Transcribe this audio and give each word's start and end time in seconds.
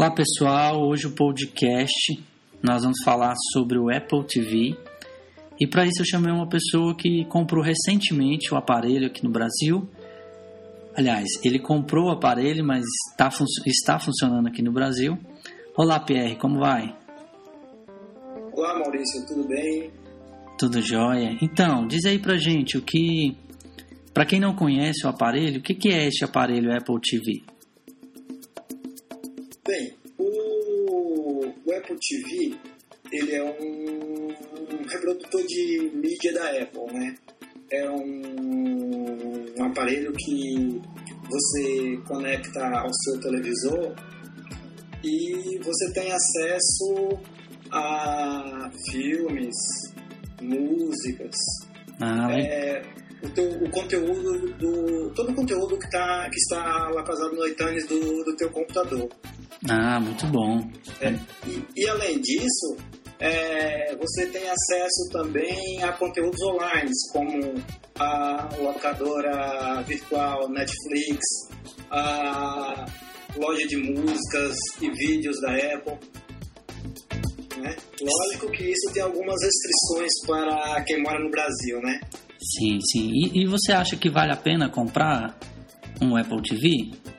Olá 0.00 0.10
pessoal, 0.10 0.80
hoje 0.88 1.08
o 1.08 1.14
podcast 1.14 2.18
nós 2.62 2.84
vamos 2.84 3.02
falar 3.04 3.34
sobre 3.52 3.78
o 3.78 3.94
Apple 3.94 4.24
TV 4.24 4.74
e 5.60 5.66
para 5.66 5.84
isso 5.84 6.00
eu 6.00 6.06
chamei 6.06 6.32
uma 6.32 6.48
pessoa 6.48 6.96
que 6.96 7.26
comprou 7.26 7.62
recentemente 7.62 8.50
o 8.50 8.56
aparelho 8.56 9.08
aqui 9.08 9.22
no 9.22 9.30
Brasil. 9.30 9.86
Aliás, 10.96 11.28
ele 11.44 11.58
comprou 11.58 12.06
o 12.06 12.10
aparelho, 12.10 12.64
mas 12.64 12.82
está, 13.12 13.30
fun 13.30 13.44
está 13.66 13.98
funcionando 13.98 14.46
aqui 14.46 14.62
no 14.62 14.72
Brasil. 14.72 15.18
Olá 15.76 16.00
Pierre, 16.00 16.36
como 16.36 16.58
vai? 16.58 16.96
Olá 18.54 18.78
Maurício, 18.78 19.26
tudo 19.26 19.46
bem? 19.46 19.90
Tudo 20.58 20.80
jóia. 20.80 21.36
Então, 21.42 21.86
diz 21.86 22.06
aí 22.06 22.18
pra 22.18 22.38
gente 22.38 22.78
o 22.78 22.80
que, 22.80 23.36
para 24.14 24.24
quem 24.24 24.40
não 24.40 24.56
conhece 24.56 25.06
o 25.06 25.10
aparelho, 25.10 25.60
o 25.60 25.62
que, 25.62 25.74
que 25.74 25.90
é 25.90 26.06
este 26.06 26.24
aparelho 26.24 26.74
Apple 26.74 26.98
TV? 27.02 27.59
Bem, 29.70 29.94
o, 30.18 31.46
o 31.46 31.72
Apple 31.72 31.96
TV 31.96 32.58
ele 33.12 33.36
é 33.36 33.44
um, 33.44 34.26
um, 34.26 34.82
reprodutor 34.88 35.46
de 35.46 35.92
mídia 35.94 36.32
da 36.32 36.60
Apple, 36.60 36.92
né? 36.92 37.14
É 37.70 37.88
um, 37.88 39.54
um 39.56 39.64
aparelho 39.64 40.12
que 40.18 40.82
você 41.24 41.96
conecta 42.08 42.66
ao 42.80 42.92
seu 42.92 43.20
televisor 43.20 43.94
e 45.04 45.60
você 45.62 45.92
tem 45.92 46.10
acesso 46.10 47.20
a 47.70 48.72
filmes, 48.90 49.54
músicas, 50.42 51.36
Ah, 52.00 52.36
é, 52.36 52.82
o, 53.22 53.30
teu, 53.30 53.48
o 53.48 53.70
conteúdo 53.70 54.52
do 54.54 55.10
todo 55.14 55.30
o 55.30 55.34
conteúdo 55.36 55.78
que, 55.78 55.88
tá, 55.90 56.28
que 56.28 56.38
está 56.38 56.88
localizado 56.88 57.36
no 57.36 57.46
iTunes 57.46 57.86
do, 57.86 58.24
do 58.24 58.34
teu 58.34 58.50
computador. 58.50 59.08
Ah, 59.68 60.00
muito 60.00 60.26
bom. 60.26 60.68
É, 61.00 61.12
e, 61.46 61.64
e 61.76 61.88
além 61.88 62.20
disso, 62.20 62.76
é, 63.18 63.94
você 63.96 64.26
tem 64.28 64.48
acesso 64.48 65.10
também 65.12 65.82
a 65.82 65.92
conteúdos 65.92 66.40
online, 66.42 66.90
como 67.12 67.54
a 67.98 68.48
locadora 68.58 69.82
virtual 69.82 70.48
Netflix, 70.48 71.20
a 71.90 72.86
loja 73.36 73.66
de 73.66 73.76
músicas 73.76 74.56
e 74.80 74.90
vídeos 74.90 75.38
da 75.42 75.52
Apple. 75.52 75.98
né? 77.58 77.76
Lógico 78.00 78.50
que 78.52 78.64
isso 78.64 78.92
tem 78.94 79.02
algumas 79.02 79.36
restrições 79.42 80.10
para 80.26 80.82
quem 80.84 81.02
mora 81.02 81.22
no 81.22 81.30
Brasil, 81.30 81.78
né? 81.82 82.00
Sim, 82.40 82.78
sim. 82.90 83.10
E, 83.12 83.42
e 83.42 83.46
você 83.46 83.72
acha 83.72 83.96
que 83.96 84.08
vale 84.08 84.32
a 84.32 84.36
pena 84.36 84.70
comprar 84.70 85.38
um 86.00 86.16
Apple 86.16 86.42
TV? 86.42 87.09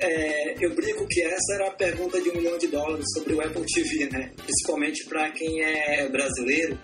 É, 0.00 0.64
eu 0.64 0.74
brinco 0.74 1.06
que 1.06 1.20
essa 1.22 1.54
era 1.54 1.68
a 1.68 1.72
pergunta 1.72 2.20
de 2.20 2.30
um 2.30 2.36
milhão 2.36 2.56
de 2.56 2.68
dólares 2.68 3.04
sobre 3.14 3.34
o 3.34 3.40
Apple 3.40 3.64
TV, 3.66 4.08
né? 4.10 4.32
Principalmente 4.36 5.04
para 5.04 5.30
quem 5.30 5.62
é 5.62 6.08
brasileiro 6.08 6.78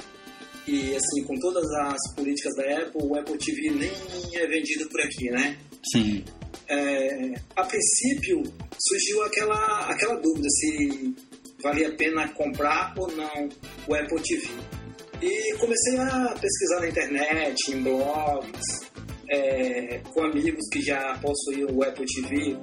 e 0.66 0.94
assim 0.94 1.24
com 1.24 1.34
todas 1.38 1.64
as 1.64 2.14
políticas 2.14 2.54
da 2.56 2.82
Apple, 2.82 3.02
o 3.02 3.16
Apple 3.16 3.38
TV 3.38 3.70
nem 3.70 3.90
é 4.34 4.46
vendido 4.46 4.88
por 4.88 5.00
aqui, 5.00 5.30
né? 5.30 5.56
Sim. 5.92 6.24
É, 6.68 7.34
a 7.54 7.64
princípio 7.64 8.42
surgiu 8.78 9.22
aquela 9.22 9.88
aquela 9.88 10.16
dúvida 10.16 10.48
se 10.50 11.14
valia 11.62 11.88
a 11.88 11.96
pena 11.96 12.28
comprar 12.28 12.92
ou 12.98 13.10
não 13.12 13.48
o 13.88 13.94
Apple 13.94 14.20
TV. 14.22 14.48
E 15.22 15.54
comecei 15.56 15.98
a 15.98 16.36
pesquisar 16.38 16.80
na 16.80 16.88
internet, 16.88 17.72
em 17.72 17.82
blogs, 17.82 18.86
é, 19.28 20.00
com 20.12 20.24
amigos 20.24 20.62
que 20.72 20.80
já 20.82 21.18
possuíam 21.18 21.70
o 21.72 21.82
Apple 21.82 22.04
TV, 22.06 22.56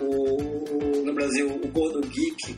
o, 0.00 1.02
no 1.04 1.14
Brasil, 1.14 1.48
o 1.48 1.68
Gordo 1.68 2.00
Geek 2.00 2.56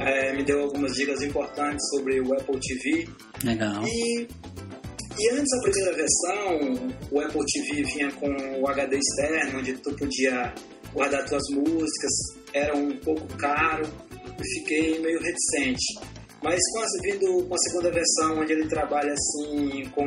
é, 0.00 0.32
me 0.32 0.42
deu 0.44 0.62
algumas 0.62 0.92
dicas 0.94 1.22
importantes 1.22 1.86
sobre 1.90 2.20
o 2.20 2.32
Apple 2.34 2.58
TV. 2.60 3.08
Legal. 3.44 3.82
E, 3.86 4.22
e 5.18 5.30
antes 5.30 5.50
da 5.50 5.62
primeira 5.62 5.96
versão, 5.96 6.96
o 7.10 7.20
Apple 7.20 7.44
TV 7.46 7.82
vinha 7.84 8.10
com 8.12 8.60
o 8.60 8.68
HD 8.68 8.98
externo, 8.98 9.58
onde 9.58 9.74
tu 9.74 9.94
podia 9.96 10.52
guardar 10.92 11.24
tuas 11.26 11.42
músicas, 11.50 12.12
era 12.52 12.76
um 12.76 12.96
pouco 12.98 13.26
caro 13.36 13.84
e 14.12 14.58
fiquei 14.58 14.98
meio 15.00 15.20
reticente. 15.20 16.14
Mas 16.42 16.60
com 16.72 16.80
a, 16.80 16.84
vindo 17.02 17.48
com 17.48 17.54
a 17.54 17.58
segunda 17.58 17.90
versão, 17.90 18.38
onde 18.40 18.52
ele 18.52 18.68
trabalha 18.68 19.12
assim 19.12 19.82
com, 19.90 20.04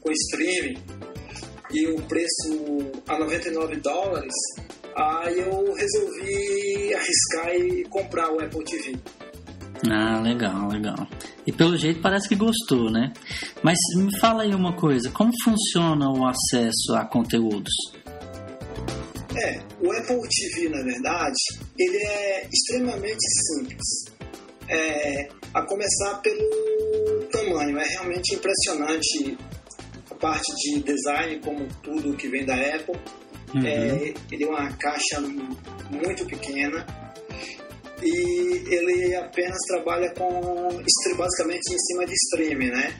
com 0.00 0.10
streaming, 0.10 0.76
e 1.72 1.86
o 1.88 2.02
preço 2.02 2.92
a 3.08 3.18
99 3.18 3.76
dólares, 3.76 4.34
aí 4.96 5.40
eu 5.40 5.74
resolvi 5.74 6.94
arriscar 6.94 7.54
e 7.54 7.84
comprar 7.84 8.30
o 8.32 8.40
Apple 8.40 8.64
TV. 8.64 8.96
Ah, 9.90 10.20
legal, 10.20 10.68
legal. 10.68 11.08
E 11.46 11.52
pelo 11.52 11.76
jeito 11.76 12.00
parece 12.00 12.28
que 12.28 12.34
gostou, 12.34 12.90
né? 12.90 13.12
Mas 13.62 13.78
me 13.96 14.18
fala 14.18 14.42
aí 14.42 14.54
uma 14.54 14.74
coisa, 14.74 15.10
como 15.10 15.32
funciona 15.42 16.10
o 16.10 16.26
acesso 16.26 16.94
a 16.94 17.04
conteúdos? 17.04 17.72
É, 19.36 19.60
o 19.80 19.90
Apple 19.92 20.28
TV, 20.28 20.68
na 20.68 20.82
verdade, 20.82 21.40
ele 21.78 21.96
é 21.96 22.48
extremamente 22.52 23.24
simples. 23.46 24.04
É, 24.68 25.28
a 25.54 25.62
começar 25.62 26.20
pelo 26.22 27.24
tamanho, 27.32 27.78
é 27.78 27.86
realmente 27.88 28.34
impressionante 28.34 29.38
parte 30.20 30.52
de 30.56 30.82
design, 30.82 31.40
como 31.40 31.66
tudo 31.82 32.16
que 32.16 32.28
vem 32.28 32.44
da 32.44 32.54
Apple. 32.54 32.96
Uhum. 33.54 33.66
É, 33.66 34.14
ele 34.30 34.44
é 34.44 34.46
uma 34.46 34.70
caixa 34.76 35.20
muito 35.20 36.24
pequena 36.26 36.86
e 38.02 38.74
ele 38.74 39.14
apenas 39.16 39.58
trabalha 39.66 40.10
com 40.14 40.30
basicamente 41.16 41.74
em 41.74 41.78
cima 41.78 42.06
de 42.06 42.14
streaming, 42.14 42.70
né? 42.70 42.94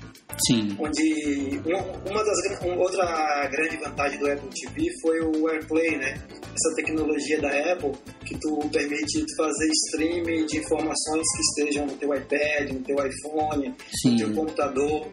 Sim. 0.47 0.77
Onde 0.79 1.61
uma, 1.65 2.25
das 2.25 2.63
uma 2.63 2.77
outra 2.77 3.49
grande 3.49 3.77
vantagem 3.77 4.19
do 4.19 4.31
Apple 4.31 4.49
TV 4.49 4.89
foi 5.03 5.21
o 5.21 5.49
AirPlay, 5.49 5.97
né? 5.97 6.15
Essa 6.43 6.75
tecnologia 6.77 7.41
da 7.41 7.73
Apple 7.73 7.93
que 8.25 8.39
tu 8.39 8.69
permite 8.73 9.25
fazer 9.37 9.69
streaming 9.87 10.47
de 10.47 10.59
informações 10.59 11.25
que 11.35 11.63
estejam 11.63 11.87
no 11.87 11.97
teu 11.97 12.15
iPad, 12.15 12.71
no 12.71 12.81
teu 12.81 12.97
iPhone, 12.97 13.75
Sim. 14.03 14.11
no 14.13 14.17
teu 14.19 14.35
computador. 14.35 15.13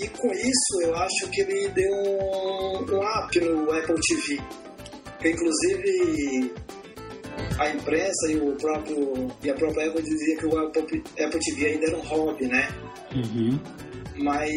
E 0.00 0.08
com 0.08 0.32
isso 0.32 0.82
eu 0.82 0.96
acho 0.96 1.30
que 1.30 1.42
ele 1.42 1.68
deu 1.68 1.92
um, 1.92 2.78
um 2.78 3.00
up 3.00 3.40
no 3.40 3.70
Apple 3.70 4.00
TV. 4.00 4.40
Que, 5.20 5.30
inclusive 5.30 6.52
a 7.58 7.68
imprensa 7.68 8.32
e 8.32 8.36
o 8.36 8.56
próprio 8.56 9.28
e 9.42 9.50
a 9.50 9.54
própria 9.54 9.88
Apple 9.88 10.02
dizia 10.02 10.36
que 10.38 10.46
o 10.46 10.58
Apple, 10.58 11.02
Apple 11.22 11.40
TV 11.40 11.66
ainda 11.66 11.86
era 11.88 11.96
um 11.98 12.00
hobby, 12.00 12.46
né? 12.46 12.68
Uhum. 13.14 13.60
Mas 14.16 14.50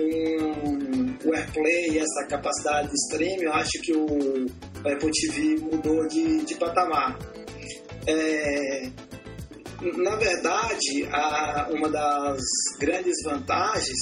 um, 0.00 1.28
o 1.28 1.34
AirPlay 1.34 1.90
e 1.90 1.98
essa 1.98 2.26
capacidade 2.28 2.88
de 2.88 2.94
streaming, 2.94 3.44
eu 3.44 3.52
acho 3.52 3.80
que 3.82 3.92
o, 3.92 4.06
o 4.06 4.88
Apple 4.88 5.10
TV 5.12 5.60
mudou 5.60 6.06
de, 6.08 6.44
de 6.44 6.54
patamar. 6.56 7.16
É, 8.06 8.90
na 9.96 10.16
verdade, 10.16 11.08
a, 11.12 11.68
uma 11.72 11.88
das 11.88 12.40
grandes 12.78 13.16
vantagens 13.24 13.98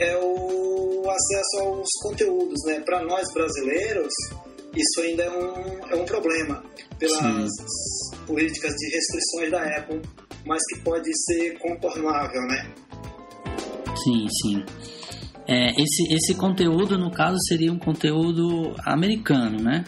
é 0.00 0.16
o 0.16 1.08
acesso 1.08 1.60
aos 1.60 1.88
conteúdos. 2.02 2.58
Né? 2.66 2.80
Para 2.80 3.04
nós 3.04 3.22
brasileiros, 3.32 4.12
isso 4.74 5.00
ainda 5.02 5.24
é 5.24 5.30
um, 5.30 5.90
é 5.90 5.96
um 5.96 6.04
problema, 6.04 6.64
pelas 6.98 7.48
políticas 8.26 8.72
de 8.74 8.94
restrições 8.94 9.50
da 9.50 9.78
Apple, 9.78 10.00
mas 10.46 10.60
que 10.70 10.80
pode 10.80 11.10
ser 11.24 11.58
contornável, 11.58 12.42
né? 12.42 12.72
Sim, 14.02 14.26
sim. 14.42 14.64
É, 15.46 15.70
esse, 15.72 16.14
esse 16.14 16.34
conteúdo, 16.34 16.96
no 16.96 17.10
caso, 17.10 17.36
seria 17.48 17.72
um 17.72 17.78
conteúdo 17.78 18.74
americano, 18.86 19.60
né? 19.60 19.84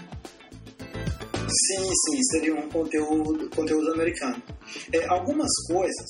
Sim, 1.49 1.85
sim, 1.85 2.23
seria 2.33 2.55
um 2.55 2.69
conteúdo, 2.69 3.49
conteúdo 3.55 3.93
americano. 3.93 4.43
É, 4.93 5.07
algumas 5.09 5.51
coisas 5.69 6.09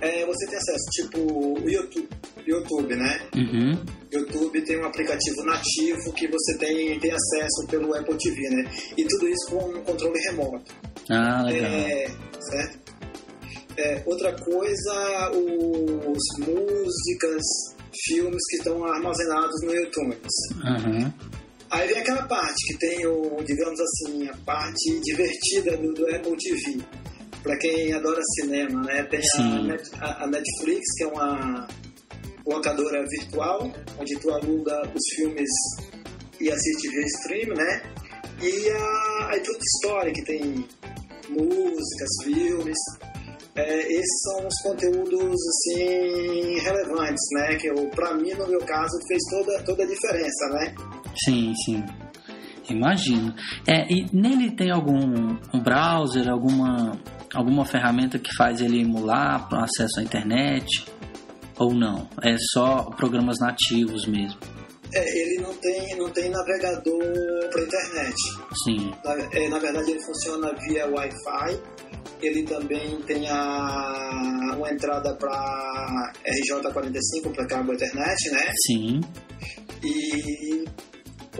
é, 0.00 0.26
você 0.26 0.46
tem 0.46 0.56
acesso, 0.56 0.84
tipo 0.92 1.18
o 1.20 1.68
YouTube, 1.68 2.08
YouTube, 2.46 2.96
né? 2.96 3.20
Uhum. 3.34 3.84
YouTube 4.10 4.62
tem 4.62 4.80
um 4.80 4.86
aplicativo 4.86 5.44
nativo 5.44 6.12
que 6.14 6.26
você 6.28 6.56
tem, 6.58 6.98
tem 6.98 7.10
acesso 7.10 7.66
pelo 7.68 7.94
Apple 7.94 8.16
TV, 8.16 8.48
né? 8.50 8.70
E 8.96 9.04
tudo 9.04 9.28
isso 9.28 9.50
com 9.50 9.70
um 9.70 9.82
controle 9.82 10.18
remoto. 10.30 10.72
Ah, 11.10 11.42
legal. 11.42 11.70
É, 11.70 12.06
certo? 12.40 12.78
É, 13.76 14.02
outra 14.06 14.32
coisa, 14.40 15.30
os 15.32 16.46
músicas, 16.46 17.42
filmes 18.04 18.42
que 18.50 18.56
estão 18.56 18.84
armazenados 18.84 19.60
no 19.62 19.74
YouTube. 19.74 20.16
Uhum. 20.64 21.12
Aí 21.70 21.86
vem 21.86 21.98
aquela 21.98 22.26
parte 22.26 22.56
que 22.66 22.78
tem 22.78 23.06
o, 23.06 23.36
digamos 23.44 23.78
assim, 23.80 24.28
a 24.28 24.36
parte 24.38 25.00
divertida 25.00 25.76
do, 25.76 25.92
do 25.92 26.06
Apple 26.14 26.36
TV. 26.36 26.80
Para 27.42 27.56
quem 27.58 27.92
adora 27.92 28.20
cinema, 28.40 28.82
né? 28.82 29.02
Tem 29.04 29.20
a, 30.00 30.24
a- 30.24 30.26
Netflix, 30.26 30.80
que 30.96 31.04
é 31.04 31.06
uma 31.06 31.66
locadora 32.46 33.04
virtual, 33.08 33.70
onde 33.98 34.18
tu 34.20 34.30
aluga 34.30 34.82
os 34.94 35.02
filmes 35.16 35.48
e 36.40 36.50
assiste 36.50 36.88
via 36.88 37.04
stream, 37.06 37.54
né? 37.56 37.82
E 38.40 38.70
a 38.70 39.36
iTunes 39.36 39.62
Store, 39.82 40.12
que 40.12 40.24
tem 40.24 40.64
músicas, 41.28 42.08
filmes. 42.24 42.78
É, 43.54 43.78
esses 43.92 44.20
são 44.22 44.46
os 44.46 44.54
conteúdos 44.62 45.34
assim 45.48 46.58
relevantes, 46.60 47.24
né? 47.32 47.56
Que 47.56 47.68
para 47.90 48.14
mim, 48.14 48.32
no 48.34 48.46
meu 48.46 48.60
caso, 48.60 48.96
fez 49.08 49.20
toda, 49.30 49.62
toda 49.64 49.82
a 49.82 49.86
diferença, 49.86 50.48
né? 50.52 50.74
Sim, 51.24 51.52
sim. 51.64 51.84
Imagino. 52.70 53.34
É, 53.66 53.86
e 53.92 54.06
nele 54.12 54.52
tem 54.54 54.70
algum 54.70 55.36
um 55.52 55.60
browser, 55.62 56.28
alguma, 56.28 56.92
alguma 57.34 57.64
ferramenta 57.64 58.18
que 58.18 58.34
faz 58.36 58.60
ele 58.60 58.80
emular 58.80 59.48
acesso 59.54 60.00
à 60.00 60.02
internet? 60.02 60.66
Ou 61.58 61.74
não? 61.74 62.08
É 62.22 62.36
só 62.52 62.84
programas 62.96 63.36
nativos 63.40 64.06
mesmo? 64.06 64.38
É, 64.94 65.02
ele 65.02 65.42
não 65.42 65.54
tem, 65.54 65.96
não 65.96 66.10
tem 66.10 66.30
navegador 66.30 67.50
para 67.50 67.62
internet. 67.62 68.14
Sim. 68.64 68.92
Na, 69.04 69.12
é, 69.12 69.48
na 69.48 69.58
verdade, 69.58 69.90
ele 69.90 70.00
funciona 70.02 70.54
via 70.66 70.86
Wi-Fi. 70.86 71.60
Ele 72.22 72.42
também 72.44 73.00
tem 73.02 73.28
a, 73.28 74.54
uma 74.56 74.70
entrada 74.70 75.14
para 75.14 76.12
RJ45 76.24 77.34
para 77.34 77.46
cabo 77.46 77.72
internet, 77.74 78.30
né? 78.30 78.50
Sim. 78.66 79.00
E 79.84 80.64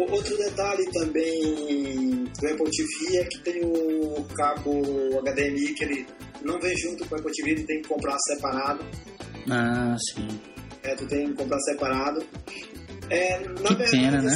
outro 0.03 0.37
detalhe 0.37 0.85
também 0.93 2.25
do 2.25 2.47
Apple 2.47 2.71
TV 2.71 3.19
é 3.19 3.25
que 3.25 3.39
tem 3.41 3.65
o 3.65 4.25
cabo 4.37 4.83
HDMI 5.23 5.75
que 5.75 5.85
ele 5.85 6.07
não 6.43 6.61
vem 6.61 6.77
junto 6.77 7.07
com 7.07 7.15
o 7.15 7.19
Apple 7.19 7.33
TV, 7.33 7.51
ele 7.51 7.65
tem 7.65 7.83
que 7.83 7.89
comprar 7.89 8.17
separado. 8.19 8.85
Ah, 9.51 9.97
sim. 9.99 10.29
É, 10.83 10.95
tu 10.95 11.07
tem 11.07 11.29
que 11.29 11.35
comprar 11.35 11.59
separado. 11.61 12.25
É, 13.11 13.39
na 13.41 13.55
que 13.55 13.75
verdade, 13.75 13.91
pena, 13.91 14.23
né? 14.23 14.35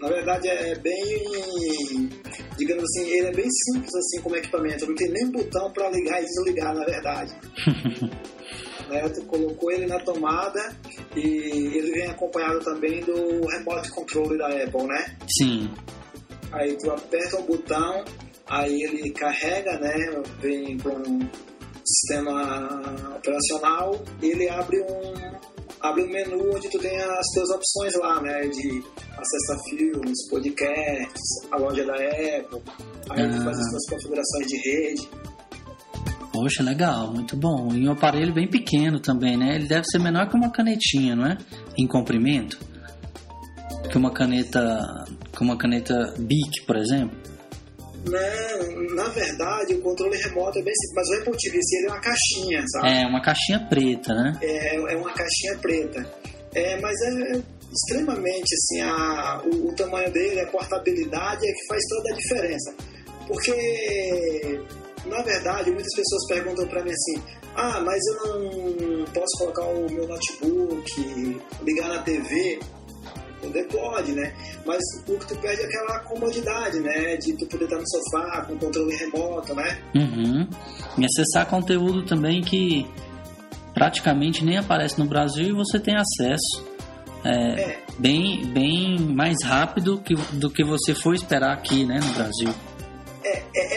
Na 0.00 0.08
verdade 0.08 0.48
é 0.48 0.74
bem, 0.78 2.10
digamos 2.58 2.84
assim, 2.84 3.10
ele 3.10 3.28
é 3.28 3.32
bem 3.32 3.48
simples 3.50 3.94
assim 3.94 4.20
como 4.20 4.36
equipamento. 4.36 4.86
Não 4.86 4.94
tem 4.94 5.10
nem 5.10 5.30
botão 5.30 5.72
para 5.72 5.88
ligar 5.90 6.20
e 6.20 6.26
desligar, 6.26 6.74
na 6.74 6.84
verdade. 6.84 7.34
né? 8.88 9.08
Tu 9.08 9.22
colocou 9.24 9.70
ele 9.70 9.86
na 9.86 9.98
tomada 10.00 10.76
e 11.16 11.20
ele 11.20 11.90
vem 11.92 12.06
acompanhado 12.06 12.60
também 12.60 13.00
do 13.02 13.46
remote 13.46 13.90
controle 13.90 14.38
da 14.38 14.48
Apple, 14.48 14.86
né? 14.86 15.16
Sim. 15.38 15.70
Aí 16.52 16.76
tu 16.78 16.90
aperta 16.90 17.38
o 17.38 17.42
botão, 17.42 18.04
aí 18.46 18.82
ele 18.82 19.10
carrega, 19.10 19.78
né? 19.78 19.94
Vem 20.40 20.78
com 20.78 20.90
um 20.90 21.28
sistema 21.84 22.80
operacional, 23.16 24.02
ele 24.22 24.48
abre 24.48 24.80
um 24.82 25.34
abre 25.80 26.02
um 26.02 26.08
menu 26.08 26.54
onde 26.56 26.66
tu 26.70 26.78
tem 26.78 26.96
as 26.98 27.26
tuas 27.34 27.50
opções 27.50 27.94
lá, 27.96 28.18
né? 28.22 28.40
De 28.46 28.82
acesso 29.18 29.52
a 29.52 29.58
filmes, 29.68 30.28
podcasts, 30.30 31.46
a 31.50 31.56
loja 31.58 31.84
da 31.84 31.92
Apple, 31.94 32.62
aí 33.10 33.22
Ah. 33.22 33.28
tu 33.30 33.44
faz 33.44 33.58
as 33.58 33.70
tuas 33.70 33.86
configurações 33.90 34.46
de 34.46 34.56
rede. 34.70 35.08
Poxa, 36.34 36.64
legal, 36.64 37.12
muito 37.12 37.36
bom. 37.36 37.72
E 37.72 37.88
um 37.88 37.92
aparelho 37.92 38.34
bem 38.34 38.48
pequeno 38.48 38.98
também, 38.98 39.36
né? 39.36 39.54
Ele 39.54 39.68
deve 39.68 39.84
ser 39.84 40.00
menor 40.00 40.28
que 40.28 40.34
uma 40.34 40.50
canetinha, 40.50 41.14
não 41.14 41.26
é? 41.26 41.38
Em 41.78 41.86
comprimento. 41.86 42.58
Que 43.88 43.96
uma 43.96 44.12
caneta. 44.12 45.04
Que 45.32 45.42
uma 45.44 45.56
caneta 45.56 45.94
Bic, 46.18 46.66
por 46.66 46.76
exemplo. 46.76 47.16
Não, 48.04 48.96
na 48.96 49.08
verdade 49.10 49.74
o 49.74 49.80
controle 49.80 50.16
remoto 50.18 50.58
é 50.58 50.62
bem 50.62 50.74
simples, 50.74 50.94
mas 50.96 51.08
o 51.08 51.20
Apple 51.20 51.38
TV 51.38 51.58
se 51.62 51.76
ele 51.76 51.86
é 51.86 51.90
uma 51.90 52.00
caixinha, 52.00 52.64
sabe? 52.66 52.88
É, 52.88 53.06
uma 53.06 53.22
caixinha 53.22 53.60
preta, 53.60 54.12
né? 54.12 54.32
É, 54.42 54.76
é 54.76 54.96
uma 54.96 55.12
caixinha 55.12 55.56
preta. 55.62 56.12
É, 56.52 56.80
mas 56.80 57.00
é 57.00 57.42
extremamente 57.72 58.54
assim, 58.54 58.80
a, 58.80 59.40
o, 59.46 59.68
o 59.68 59.74
tamanho 59.76 60.12
dele, 60.12 60.40
a 60.40 60.46
portabilidade 60.48 61.46
é 61.46 61.52
que 61.52 61.66
faz 61.68 61.80
toda 61.88 62.12
a 62.12 62.16
diferença. 62.16 62.74
Porque, 63.28 64.60
na 65.06 65.22
verdade, 65.22 65.70
muitas 65.70 65.94
pessoas 65.94 66.26
perguntam 66.28 66.66
para 66.66 66.82
mim 66.82 66.90
assim: 66.90 67.22
ah, 67.54 67.80
mas 67.80 68.00
eu 68.06 68.14
não 68.26 69.04
posso 69.06 69.38
colocar 69.38 69.64
o 69.64 69.90
meu 69.90 70.06
notebook, 70.08 71.40
ligar 71.62 71.88
na 71.88 72.02
TV. 72.02 72.60
Poder 73.40 73.68
pode, 73.68 74.12
né? 74.12 74.34
Mas 74.64 74.80
o 75.06 75.18
que 75.18 75.26
tu 75.26 75.36
perde 75.36 75.60
é 75.60 75.66
aquela 75.66 75.98
comodidade, 76.00 76.80
né? 76.80 77.16
De 77.16 77.36
tu 77.36 77.46
poder 77.46 77.64
estar 77.64 77.76
no 77.76 77.84
sofá 77.86 78.46
com 78.46 78.56
controle 78.56 78.96
remoto, 78.96 79.54
né? 79.54 79.82
Uhum. 79.94 80.48
E 80.96 81.04
acessar 81.04 81.46
conteúdo 81.46 82.06
também 82.06 82.40
que 82.40 82.86
praticamente 83.74 84.42
nem 84.42 84.56
aparece 84.56 84.98
no 84.98 85.04
Brasil 85.04 85.48
e 85.48 85.52
você 85.52 85.78
tem 85.78 85.94
acesso. 85.94 86.64
É, 87.24 87.60
É. 87.60 87.84
Bem, 87.98 88.46
bem 88.46 88.98
mais 88.98 89.36
rápido 89.44 89.98
que, 89.98 90.14
do 90.32 90.50
que 90.50 90.64
você 90.64 90.94
for 90.94 91.14
esperar 91.14 91.52
aqui, 91.52 91.84
né, 91.84 92.00
no 92.02 92.12
Brasil. 92.12 92.48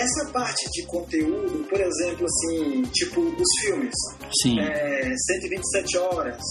É, 0.07 0.21
é, 0.21 0.24
essa 0.24 0.31
parte 0.31 0.69
de 0.71 0.86
conteúdo, 0.86 1.65
por 1.69 1.80
exemplo, 1.80 2.25
assim, 2.25 2.81
tipo 2.94 3.21
os 3.21 3.62
filmes, 3.62 3.94
Sim. 4.42 4.59
é, 4.59 5.13
127 5.15 5.98
horas, 5.98 6.42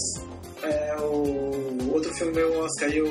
é, 0.63 0.95
o 0.99 1.91
outro 1.93 2.13
filme 2.13 2.33
meu 2.33 2.59
Oscar 2.59 2.89
aí, 2.89 3.01
o, 3.01 3.07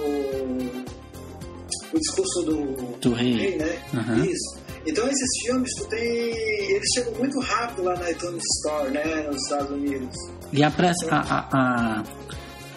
o 1.93 1.99
discurso 1.99 2.43
do, 2.43 2.99
Do 3.01 3.13
rei. 3.15 3.57
né? 3.57 3.83
Aham. 3.95 4.25
Isso. 4.25 4.67
Então 4.87 5.05
esses 5.07 5.43
filmes, 5.45 5.75
tu 5.77 5.85
tem, 5.87 5.99
eles 6.01 6.89
chegam 6.95 7.13
muito 7.15 7.41
rápido 7.41 7.83
lá 7.83 7.97
na 7.97 8.11
iTunes 8.11 8.43
Store, 8.59 8.91
né, 8.91 9.27
nos 9.27 9.43
Estados 9.43 9.71
Unidos. 9.71 10.15
E 10.53 10.63
a, 10.63 10.71
pressa, 10.71 11.07
a, 11.11 11.19
a, 11.19 11.49
a, 11.53 12.05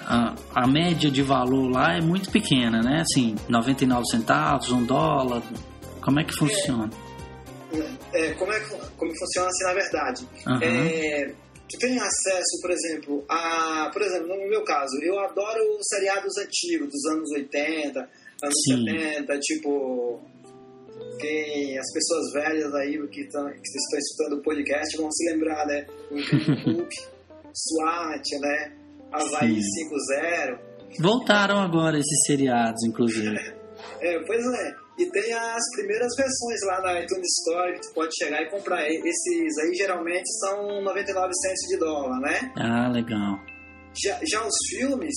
a, 0.07 0.35
a 0.63 0.67
média 0.67 1.11
de 1.11 1.21
valor 1.21 1.69
lá 1.69 1.95
é 1.95 2.01
muito 2.01 2.31
pequena, 2.31 2.81
né? 2.81 3.01
Assim, 3.01 3.35
99 3.47 4.05
centavos, 4.09 4.71
um 4.71 4.83
dólar. 4.83 5.43
Como 6.01 6.19
é 6.19 6.23
que 6.23 6.33
funciona? 6.39 6.89
É, 6.91 7.08
como 8.37 8.51
é 8.51 8.59
como 8.97 9.11
funciona 9.17 9.47
assim 9.47 9.63
na 9.63 9.73
verdade? 9.73 10.27
Aham. 10.47 10.63
É, 10.63 11.33
tu 11.69 11.77
tem 11.79 11.99
acesso, 11.99 12.61
por 12.61 12.71
exemplo, 12.71 13.25
a. 13.29 13.89
Por 13.91 14.01
exemplo, 14.01 14.27
no 14.27 14.49
meu 14.49 14.63
caso, 14.63 14.97
eu 15.01 15.19
adoro 15.19 15.77
os 15.77 15.85
seriados 15.87 16.37
antigos, 16.37 16.89
dos 16.89 17.05
anos 17.11 17.29
80, 17.31 17.99
anos 17.99 18.55
Sim. 18.67 18.85
70, 18.85 19.39
tipo. 19.39 20.19
Quem, 21.19 21.77
as 21.77 21.91
pessoas 21.93 22.31
velhas 22.33 22.73
aí 22.75 22.97
que, 23.09 23.25
tão, 23.25 23.45
que 23.49 23.59
estão 23.59 23.99
escutando 23.99 24.39
o 24.39 24.43
podcast 24.43 24.97
vão 24.97 25.11
se 25.11 25.31
lembrar, 25.31 25.65
né? 25.65 25.85
O 26.11 26.15
SWAT, 27.53 28.39
né? 28.39 28.73
Havaí 29.11 29.61
Sim. 29.61 29.89
5-0. 30.15 30.59
Voltaram 30.99 31.61
agora 31.61 31.97
esses 31.97 32.25
seriados, 32.25 32.83
inclusive. 32.83 33.37
É, 34.01 34.19
pois 34.25 34.45
é. 34.45 34.75
E 34.99 35.09
tem 35.11 35.33
as 35.33 35.63
primeiras 35.75 36.13
versões 36.17 36.59
lá 36.65 36.81
na 36.81 36.99
iTunes 36.99 37.27
Store 37.39 37.73
que 37.73 37.87
tu 37.87 37.93
pode 37.93 38.13
chegar 38.17 38.41
e 38.41 38.49
comprar. 38.49 38.85
Esses 38.85 39.57
aí 39.63 39.73
geralmente 39.73 40.27
são 40.41 40.81
99 40.81 41.33
centos 41.35 41.67
de 41.69 41.77
dólar, 41.77 42.19
né? 42.19 42.51
Ah, 42.57 42.89
legal. 42.89 43.39
Já, 43.95 44.19
já 44.29 44.45
os 44.45 44.55
filmes, 44.69 45.15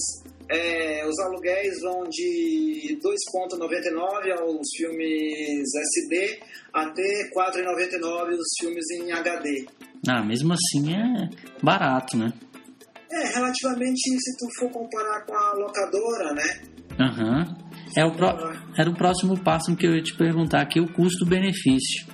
é, 0.49 1.05
os 1.05 1.19
aluguéis 1.19 1.81
vão 1.83 2.05
de 2.09 2.97
2,99 3.03 4.41
aos 4.41 4.69
filmes 4.77 5.69
SD 5.75 6.41
até 6.73 7.31
4,99 7.35 8.37
os 8.39 8.49
filmes 8.61 8.89
em 8.93 9.11
HD. 9.11 9.67
Ah, 10.09 10.23
mesmo 10.23 10.53
assim 10.53 10.95
é 10.95 11.29
barato, 11.61 12.17
né? 12.17 12.33
É, 13.11 13.35
relativamente, 13.35 14.01
se 14.01 14.37
tu 14.39 14.47
for 14.59 14.71
comparar 14.71 15.27
com 15.27 15.35
a 15.35 15.53
locadora, 15.55 16.33
né? 16.35 16.62
Aham. 17.01 17.72
É 17.97 18.05
o 18.05 18.11
pró- 18.13 18.55
Era 18.77 18.89
o 18.91 18.95
próximo 18.95 19.39
passo 19.39 19.75
que 19.77 19.87
eu 19.87 19.95
ia 19.95 20.03
te 20.03 20.15
perguntar 20.17 20.61
aqui, 20.63 20.81
o 20.81 20.89
custo-benefício. 20.93 22.07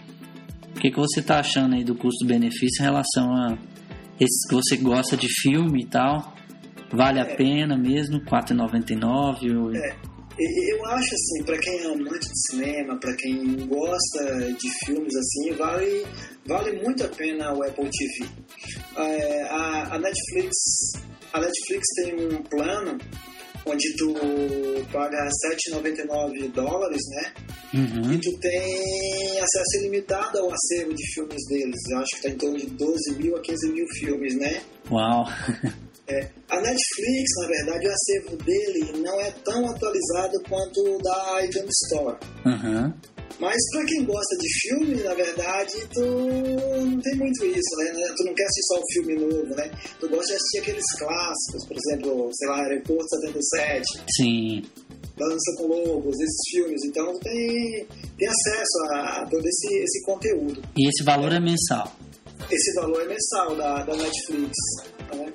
O 0.76 0.80
que, 0.80 0.90
que 0.90 0.97
você 0.97 1.20
tá 1.23 1.40
achando 1.40 1.75
aí 1.75 1.85
do 1.85 1.94
custo-benefício 1.94 2.80
em 2.82 2.85
relação 2.85 3.32
a 3.35 3.58
esses 4.20 4.49
que 4.49 4.54
você 4.54 4.76
gosta 4.76 5.16
de 5.16 5.28
filme 5.42 5.82
e 5.82 5.87
tal? 5.87 6.35
Vale 6.92 7.20
a 7.20 7.25
É. 7.25 7.37
pena 7.37 7.76
mesmo? 7.76 8.18
R$ 8.18 8.25
4,99? 8.26 9.56
Ou... 9.56 9.75
É. 9.75 9.97
Eu 10.40 10.87
acho 10.87 11.14
assim, 11.14 11.42
para 11.44 11.58
quem 11.58 11.80
é 11.80 11.87
amante 11.92 12.28
de 12.28 12.50
cinema, 12.52 12.97
para 13.00 13.12
quem 13.16 13.66
gosta 13.66 14.52
de 14.52 14.87
filmes 14.87 15.12
assim, 15.16 15.52
vale, 15.54 16.06
vale 16.47 16.80
muito 16.80 17.02
a 17.04 17.08
pena 17.08 17.52
o 17.52 17.62
Apple 17.64 17.90
TV. 17.90 18.30
É, 18.97 19.42
a, 19.50 19.94
a 19.94 19.99
Netflix, 19.99 20.54
a 21.32 21.40
Netflix 21.40 21.87
tem 21.97 22.14
um 22.37 22.42
plano 22.44 22.99
onde 23.68 23.96
tu 23.96 24.14
paga 24.92 25.28
7,99 25.72 26.50
dólares, 26.52 27.02
né? 27.10 27.32
Uhum. 27.75 28.12
E 28.12 28.18
tu 28.18 28.32
tem 28.40 29.40
acesso 29.40 29.78
ilimitado 29.80 30.38
ao 30.38 30.50
acervo 30.50 30.94
de 30.94 31.12
filmes 31.12 31.46
deles. 31.48 31.80
Eu 31.90 31.98
acho 31.98 32.16
que 32.16 32.22
tá 32.22 32.28
em 32.30 32.37
torno 32.37 32.56
de 32.56 32.66
12 32.66 33.14
mil 33.18 33.37
a 33.37 33.40
15 33.40 33.72
mil 33.72 33.87
filmes, 33.98 34.34
né? 34.37 34.62
Uau! 34.90 35.26
É, 36.10 36.26
a 36.48 36.56
Netflix, 36.62 37.30
na 37.42 37.48
verdade, 37.48 37.87
o 37.87 37.92
acervo 37.92 38.37
dele 38.42 38.92
não 39.04 39.20
é 39.20 39.30
tão 39.44 39.68
atualizado 39.68 40.42
quanto 40.48 40.80
o 40.80 41.02
da 41.02 41.44
iTunes 41.44 41.75
Store. 41.84 42.16
Uhum. 42.46 42.94
Mas 43.40 43.57
pra 43.71 43.85
quem 43.85 44.04
gosta 44.04 44.37
de 44.37 44.49
filme, 44.61 45.02
na 45.02 45.14
verdade, 45.14 45.75
tu 45.95 46.00
não 46.00 47.00
tem 47.00 47.14
muito 47.16 47.45
isso, 47.47 47.76
né? 47.78 47.92
Tu 48.16 48.25
não 48.25 48.35
quer 48.35 48.45
assistir 48.45 48.66
só 48.66 48.80
o 48.80 48.92
filme 48.92 49.14
novo, 49.14 49.54
né? 49.54 49.71
Tu 50.00 50.09
gosta 50.09 50.26
de 50.26 50.35
assistir 50.35 50.59
aqueles 50.59 50.85
clássicos, 50.99 51.66
por 51.68 51.76
exemplo, 51.76 52.30
sei 52.33 52.49
lá, 52.49 52.62
Aeroporto 52.62 53.09
77. 53.09 53.85
Sim. 54.16 54.62
Dança 55.16 55.54
com 55.57 55.66
Lobos, 55.66 56.14
esses 56.21 56.50
filmes. 56.50 56.85
Então 56.85 57.18
tem, 57.21 57.87
tem 58.18 58.28
acesso 58.28 58.92
a, 58.92 59.26
todo 59.30 59.47
esse, 59.47 59.75
esse 59.83 60.02
conteúdo. 60.04 60.61
E 60.76 60.88
esse 60.88 61.04
valor 61.04 61.33
é 61.33 61.40
mensal? 61.40 61.97
Esse 62.50 62.75
valor 62.75 63.02
é 63.02 63.09
mensal 63.09 63.57
da, 63.57 63.85
da 63.85 63.97
Netflix. 63.97 64.52
Né? 65.14 65.33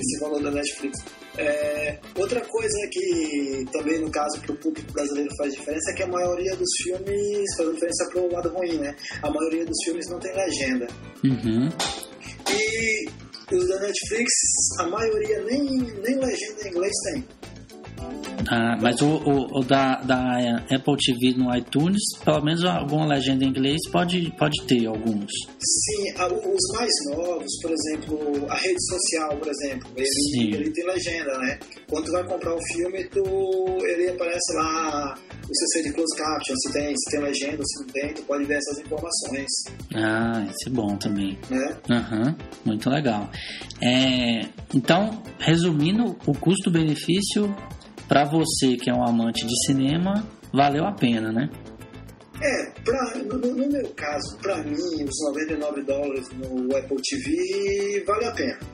Esse 0.00 0.20
valor 0.20 0.42
da 0.42 0.50
Netflix. 0.50 0.98
É, 1.36 1.98
outra 2.16 2.40
coisa 2.42 2.88
que 2.92 3.66
também 3.72 3.98
no 3.98 4.10
caso 4.10 4.40
para 4.40 4.52
o 4.52 4.56
público 4.56 4.92
brasileiro 4.92 5.30
faz 5.36 5.52
diferença 5.52 5.90
é 5.90 5.94
que 5.94 6.02
a 6.02 6.06
maioria 6.06 6.56
dos 6.56 6.70
filmes 6.82 7.56
faz 7.56 7.74
diferença 7.74 8.08
para 8.10 8.22
o 8.22 8.32
lado 8.32 8.48
ruim, 8.50 8.78
né? 8.78 8.94
A 9.22 9.30
maioria 9.30 9.64
dos 9.64 9.76
filmes 9.84 10.08
não 10.10 10.18
tem 10.20 10.32
legenda. 10.34 10.86
Uhum. 11.24 11.68
E 12.50 13.08
os 13.52 13.68
da 13.68 13.80
Netflix, 13.80 14.32
a 14.78 14.86
maioria 14.86 15.42
nem, 15.42 15.60
nem 15.60 16.18
legenda 16.18 16.62
em 16.64 16.68
inglês 16.68 16.92
tem. 17.04 17.24
Ah, 18.48 18.76
mas 18.80 19.00
o, 19.00 19.06
o, 19.06 19.58
o, 19.60 19.64
da, 19.64 19.96
da 20.02 20.38
Apple 20.70 20.96
TV 20.96 21.34
no 21.36 21.54
iTunes, 21.56 22.02
pelo 22.24 22.42
menos 22.42 22.64
alguma 22.64 23.06
legenda 23.06 23.44
em 23.44 23.48
inglês 23.48 23.78
pode, 23.90 24.32
pode 24.38 24.66
ter 24.66 24.86
alguns. 24.86 25.30
Sim, 25.58 26.12
os 26.22 26.78
mais 26.78 26.90
novos, 27.10 27.50
por 27.62 27.70
exemplo, 27.72 28.46
a 28.48 28.56
rede 28.56 28.86
social, 28.86 29.36
por 29.36 29.48
exemplo, 29.48 29.90
ele, 29.96 30.56
ele 30.56 30.70
tem 30.70 30.86
legenda, 30.86 31.38
né? 31.38 31.58
Quando 31.88 32.06
tu 32.06 32.12
vai 32.12 32.24
comprar 32.26 32.54
o 32.54 32.56
um 32.56 32.74
filme, 32.74 33.04
tu, 33.04 33.78
ele 33.86 34.10
aparece 34.10 34.56
lá 34.56 35.14
o 35.48 35.54
CC 35.54 35.88
de 35.88 35.94
close 35.94 36.16
caption, 36.16 36.56
se 36.56 36.72
tem, 36.72 36.94
se 36.96 37.10
tem 37.10 37.20
legenda, 37.20 37.62
se 37.64 37.80
não 37.80 37.92
tem, 37.92 38.14
tu 38.14 38.22
pode 38.22 38.44
ver 38.44 38.56
essas 38.56 38.78
informações. 38.78 39.48
Ah, 39.94 40.44
isso 40.44 40.68
é 40.68 40.70
bom 40.70 40.96
também. 40.96 41.38
Né? 41.50 41.76
Uhum, 41.90 42.34
muito 42.64 42.90
legal. 42.90 43.30
É, 43.82 44.46
então, 44.74 45.22
resumindo, 45.38 46.16
o 46.26 46.32
custo-benefício 46.32 47.54
para 48.08 48.24
você 48.24 48.76
que 48.76 48.90
é 48.90 48.94
um 48.94 49.04
amante 49.04 49.46
de 49.46 49.66
cinema, 49.66 50.26
valeu 50.52 50.84
a 50.84 50.92
pena, 50.92 51.32
né? 51.32 51.48
É, 52.42 52.80
pra, 52.84 53.18
no, 53.24 53.38
no 53.38 53.68
meu 53.68 53.88
caso, 53.94 54.36
para 54.42 54.62
mim, 54.62 54.74
os 54.74 55.34
99 55.34 55.82
dólares 55.82 56.28
no 56.32 56.76
Apple 56.76 56.96
TV 57.02 58.04
vale 58.06 58.24
a 58.24 58.32
pena. 58.32 58.73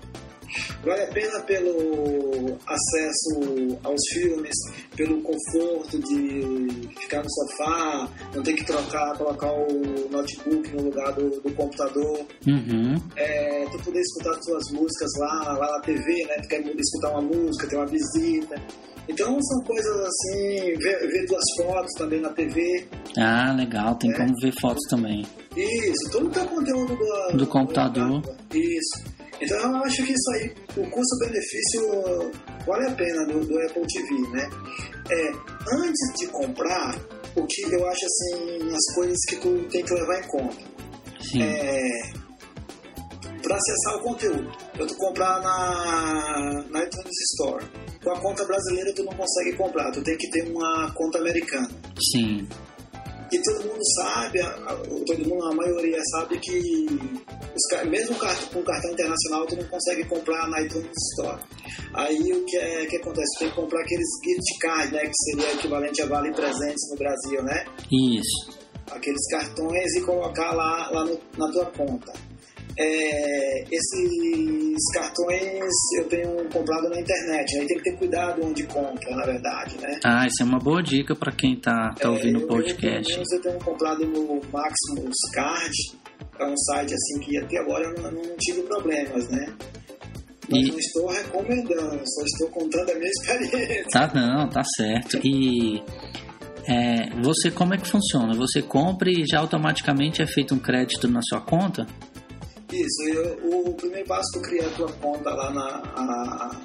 Vale 0.85 1.03
a 1.03 1.07
pena 1.09 1.41
pelo 1.41 2.57
acesso 2.67 3.79
aos 3.85 4.01
filmes, 4.13 4.55
pelo 4.97 5.21
conforto 5.23 5.99
de 5.99 6.89
ficar 7.01 7.23
no 7.23 7.31
sofá, 7.31 8.09
não 8.35 8.43
ter 8.43 8.55
que 8.55 8.65
trocar, 8.65 9.17
colocar 9.19 9.53
o 9.53 10.09
notebook 10.11 10.75
no 10.75 10.85
lugar 10.85 11.13
do, 11.13 11.41
do 11.41 11.53
computador. 11.55 12.27
Uhum. 12.47 12.95
É, 13.17 13.67
tu 13.71 13.79
poder 13.85 14.01
escutar 14.01 14.35
suas 14.43 14.65
músicas 14.73 15.11
lá, 15.19 15.53
lá 15.59 15.73
na 15.73 15.81
TV, 15.81 16.25
né? 16.27 16.35
Tu 16.43 16.49
quer 16.49 16.61
escutar 16.65 17.11
uma 17.11 17.23
música, 17.23 17.67
ter 17.67 17.77
uma 17.77 17.87
visita. 17.87 18.55
Então 19.09 19.39
são 19.43 19.65
coisas 19.65 19.97
assim, 19.97 20.75
ver, 20.79 20.99
ver 21.09 21.27
duas 21.27 21.45
fotos 21.57 21.93
também 21.99 22.21
na 22.21 22.31
TV. 22.31 22.87
Ah, 23.19 23.53
legal, 23.53 23.97
tem 23.97 24.13
é. 24.13 24.17
como 24.17 24.33
ver 24.41 24.53
fotos 24.61 24.83
também. 24.89 25.27
Isso, 25.57 26.11
todo 26.13 26.29
o 26.29 26.31
teu 26.31 26.47
conteúdo 26.47 26.97
do, 26.97 27.37
do 27.39 27.47
computador. 27.47 28.21
Do, 28.21 28.57
isso. 28.57 29.20
Então 29.41 29.59
eu 29.59 29.85
acho 29.85 30.05
que 30.05 30.13
isso 30.13 30.31
aí, 30.35 30.55
o 30.77 30.91
custo-benefício 30.91 32.31
vale 32.67 32.87
a 32.87 32.95
pena 32.95 33.27
do, 33.27 33.41
do, 33.41 33.59
Apple 33.63 33.87
TV, 33.87 34.29
né? 34.29 34.49
É, 35.11 35.31
antes 35.77 36.19
de 36.19 36.27
comprar, 36.29 36.95
o 37.35 37.47
que 37.47 37.63
eu 37.73 37.89
acho 37.89 38.05
assim, 38.05 38.71
as 38.71 38.95
coisas 38.95 39.19
que 39.29 39.37
tu 39.37 39.69
tem 39.71 39.85
que 39.85 39.95
levar 39.95 40.19
em 40.19 40.29
conta. 40.29 40.57
Sim. 41.21 41.43
É, 41.43 42.21
para 43.43 43.57
acessar 43.57 43.97
o 43.97 44.03
conteúdo. 44.03 44.53
Eu 44.79 44.87
tu 44.87 44.95
comprar 44.97 45.41
na, 45.41 46.65
na 46.71 46.85
iTunes 46.85 47.21
Store. 47.33 47.65
Com 48.03 48.11
a 48.11 48.21
conta 48.21 48.45
brasileira 48.45 48.95
tu 48.95 49.05
não 49.05 49.13
consegue 49.13 49.57
comprar, 49.57 49.91
tu 49.91 50.03
tem 50.03 50.17
que 50.17 50.31
ter 50.31 50.49
uma 50.51 50.93
conta 50.95 51.19
americana. 51.19 51.69
Sim. 52.13 52.49
E 53.33 53.43
todo 53.43 53.65
mundo 53.65 53.81
sabe, 53.95 54.41
todo 55.07 55.29
mundo, 55.29 55.45
a 55.47 55.55
maioria 55.55 56.01
sabe 56.11 56.39
que 56.41 56.87
os, 57.55 57.89
mesmo 57.89 58.17
com 58.17 58.63
cartão 58.63 58.91
internacional 58.91 59.47
tu 59.47 59.57
não 59.57 59.65
consegue 59.69 60.05
comprar 60.07 60.49
na 60.49 60.61
iTunes 60.63 60.91
Store. 61.13 61.41
Aí 61.95 62.33
o 62.33 62.45
que, 62.45 62.57
é, 62.57 62.87
que 62.87 62.97
acontece? 62.97 63.27
Tu 63.35 63.39
tem 63.41 63.51
que 63.51 63.55
comprar 63.55 63.81
aqueles 63.83 64.09
gift 64.25 64.59
cards, 64.61 64.93
né? 64.93 65.01
Que 65.03 65.13
seria 65.15 65.53
equivalente 65.55 66.03
a 66.03 66.07
vale 66.07 66.33
presentes 66.33 66.91
no 66.91 66.97
Brasil, 66.97 67.43
né? 67.43 67.65
Isso. 67.91 68.59
Aqueles 68.91 69.25
cartões 69.31 69.95
e 69.97 70.01
colocar 70.03 70.53
lá, 70.53 70.91
lá 70.91 71.05
no, 71.05 71.21
na 71.39 71.53
tua 71.53 71.67
conta. 71.67 72.13
É, 72.79 73.65
esses 73.71 74.93
cartões 74.95 75.71
eu 75.99 76.09
tenho 76.09 76.49
comprado 76.50 76.89
na 76.89 77.00
internet, 77.00 77.59
né? 77.59 77.67
tem 77.67 77.77
que 77.79 77.83
ter 77.83 77.97
cuidado 77.97 78.45
onde 78.45 78.62
compra, 78.65 79.17
na 79.17 79.25
verdade, 79.25 79.77
né? 79.81 79.99
Ah, 80.05 80.27
isso 80.27 80.43
é 80.43 80.45
uma 80.45 80.59
boa 80.59 80.83
dica 80.83 81.15
para 81.15 81.33
quem 81.33 81.57
tá, 81.57 81.95
tá 81.99 82.09
é, 82.09 82.11
ouvindo 82.11 82.45
o 82.45 82.47
podcast. 82.47 83.12
Eu, 83.12 83.23
eu, 83.31 83.43
tenho 83.43 83.59
comprado 83.59 84.07
no 84.07 84.41
Maximus 84.53 85.17
Card, 85.35 85.75
é 86.39 86.47
um 86.47 86.57
site 86.57 86.95
assim 86.95 87.21
que 87.21 87.39
até 87.39 87.59
agora 87.59 87.85
eu 87.85 88.03
não, 88.03 88.11
não 88.12 88.37
tive 88.39 88.62
problemas, 88.62 89.29
né? 89.29 89.55
Mas 90.49 90.67
e... 90.67 90.71
não 90.71 90.79
estou 90.79 91.09
recomendando, 91.09 92.03
só 92.05 92.25
estou 92.25 92.49
contando 92.49 92.91
a 92.91 92.95
minha 92.95 93.11
experiência. 93.11 93.87
Tá 93.93 94.11
não, 94.15 94.49
tá 94.49 94.62
certo. 94.77 95.19
E 95.25 95.83
é, 96.67 97.11
você 97.23 97.50
como 97.50 97.75
é 97.75 97.79
que 97.79 97.89
funciona? 97.89 98.35
Você 98.35 98.62
compra 98.62 99.11
e 99.11 99.25
já 99.27 99.39
automaticamente 99.39 100.23
é 100.23 100.27
feito 100.27 100.55
um 100.55 100.59
crédito 100.59 101.09
na 101.09 101.21
sua 101.23 101.41
conta? 101.41 101.87
Isso, 102.73 103.03
eu, 103.09 103.69
o 103.69 103.75
primeiro 103.75 104.07
passo 104.07 104.39
é 104.39 104.43
criar 104.43 104.67
a 104.67 104.71
tua 104.71 104.93
conta 104.95 105.31
lá 105.31 105.50
na 105.53 106.61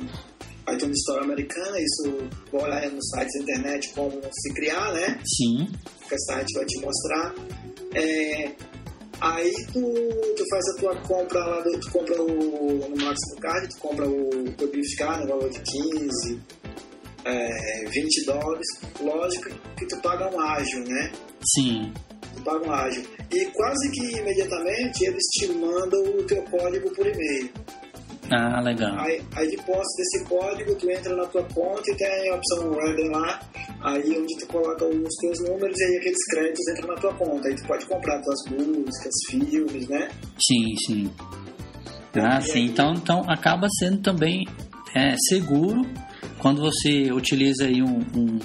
a 0.68 0.74
iTunes 0.74 0.98
Store 1.00 1.24
americana, 1.24 1.78
isso 1.80 2.28
vou 2.52 2.64
olhar 2.64 2.90
no 2.90 3.04
site 3.04 3.32
da 3.38 3.44
internet 3.44 3.94
como 3.94 4.12
se 4.32 4.54
criar, 4.54 4.94
né? 4.94 5.20
Sim. 5.38 5.68
O 6.12 6.20
site 6.20 6.54
vai 6.54 6.66
te 6.66 6.80
mostrar. 6.80 7.36
É, 7.94 8.52
aí 9.22 9.54
tu, 9.72 9.82
tu 10.36 10.44
faz 10.50 10.66
a 10.70 10.80
tua 10.80 10.96
compra 11.02 11.40
lá, 11.40 11.62
tu 11.62 11.92
compra 11.92 12.22
o 12.22 12.90
no 12.90 13.06
Máximo 13.06 13.40
Card, 13.40 13.68
tu 13.70 13.78
compra 13.80 14.08
o 14.08 14.52
teu 14.58 14.74
gift 14.74 14.96
card 14.98 15.22
no 15.24 15.30
valor 15.30 15.50
de 15.50 15.60
15, 15.60 16.42
é, 17.26 17.90
20 17.90 18.26
dólares. 18.26 18.68
Lógico 19.00 19.50
que 19.78 19.88
tu 19.88 20.02
paga 20.02 20.36
um 20.36 20.40
ágio, 20.40 20.84
né? 20.88 21.12
Sim 21.54 21.94
paga 22.46 22.66
um 22.66 22.72
ágil. 22.72 23.04
E 23.32 23.46
quase 23.48 23.92
que 23.92 24.18
imediatamente 24.18 25.06
eles 25.06 25.24
te 25.34 25.48
mandam 25.52 26.02
o 26.02 26.24
teu 26.24 26.42
código 26.44 26.90
por 26.92 27.06
e-mail. 27.06 27.50
Ah, 28.32 28.60
legal. 28.62 28.98
Aí, 29.00 29.22
aí 29.36 29.50
de 29.50 29.58
posse 29.58 29.98
desse 29.98 30.26
código, 30.26 30.76
tu 30.76 30.90
entra 30.90 31.16
na 31.16 31.26
tua 31.28 31.44
conta 31.44 31.92
e 31.92 31.96
tem 31.96 32.30
a 32.30 32.36
opção 32.36 32.72
Reader 32.74 33.12
lá, 33.12 33.40
aí 33.84 34.18
onde 34.18 34.38
tu 34.40 34.48
coloca 34.48 34.86
os 34.86 35.16
teus 35.22 35.40
números 35.48 35.78
e 35.80 35.84
aí 35.84 35.98
aqueles 35.98 36.26
créditos 36.32 36.68
entram 36.70 36.88
na 36.88 37.02
tua 37.02 37.14
conta. 37.14 37.48
Aí 37.48 37.56
tu 37.56 37.68
pode 37.68 37.86
comprar 37.86 38.22
tuas 38.22 38.40
músicas, 38.50 39.14
filmes, 39.30 39.88
né? 39.88 40.10
Sim, 40.40 40.76
sim. 40.88 41.12
Ah, 42.16 42.42
sim. 42.42 42.60
Aí... 42.60 42.66
Então, 42.66 42.94
então 42.94 43.30
acaba 43.30 43.68
sendo 43.80 44.02
também 44.02 44.46
é, 44.96 45.16
seguro 45.30 45.82
quando 46.40 46.62
você 46.62 47.12
utiliza 47.12 47.66
aí 47.66 47.84
um, 47.84 48.00
um, 48.16 48.40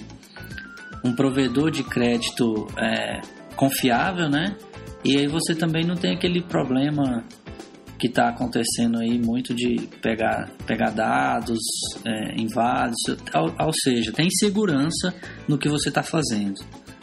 um 1.04 1.14
provedor 1.14 1.70
de 1.70 1.82
crédito 1.84 2.66
é, 2.76 3.20
confiável, 3.60 4.30
né? 4.30 4.56
E 5.04 5.18
aí 5.18 5.26
você 5.26 5.54
também 5.54 5.84
não 5.84 5.94
tem 5.94 6.14
aquele 6.14 6.42
problema 6.42 7.22
que 7.98 8.06
está 8.06 8.30
acontecendo 8.30 8.98
aí 8.98 9.18
muito 9.18 9.54
de 9.54 9.86
pegar, 10.00 10.50
pegar 10.66 10.88
dados 10.88 11.58
é, 12.06 12.40
inválidos, 12.40 12.98
ou, 13.34 13.66
ou, 13.66 13.72
seja, 13.84 14.10
tem 14.12 14.30
segurança 14.30 15.14
no 15.46 15.58
que 15.58 15.68
você 15.68 15.90
está 15.90 16.02
fazendo. 16.02 16.58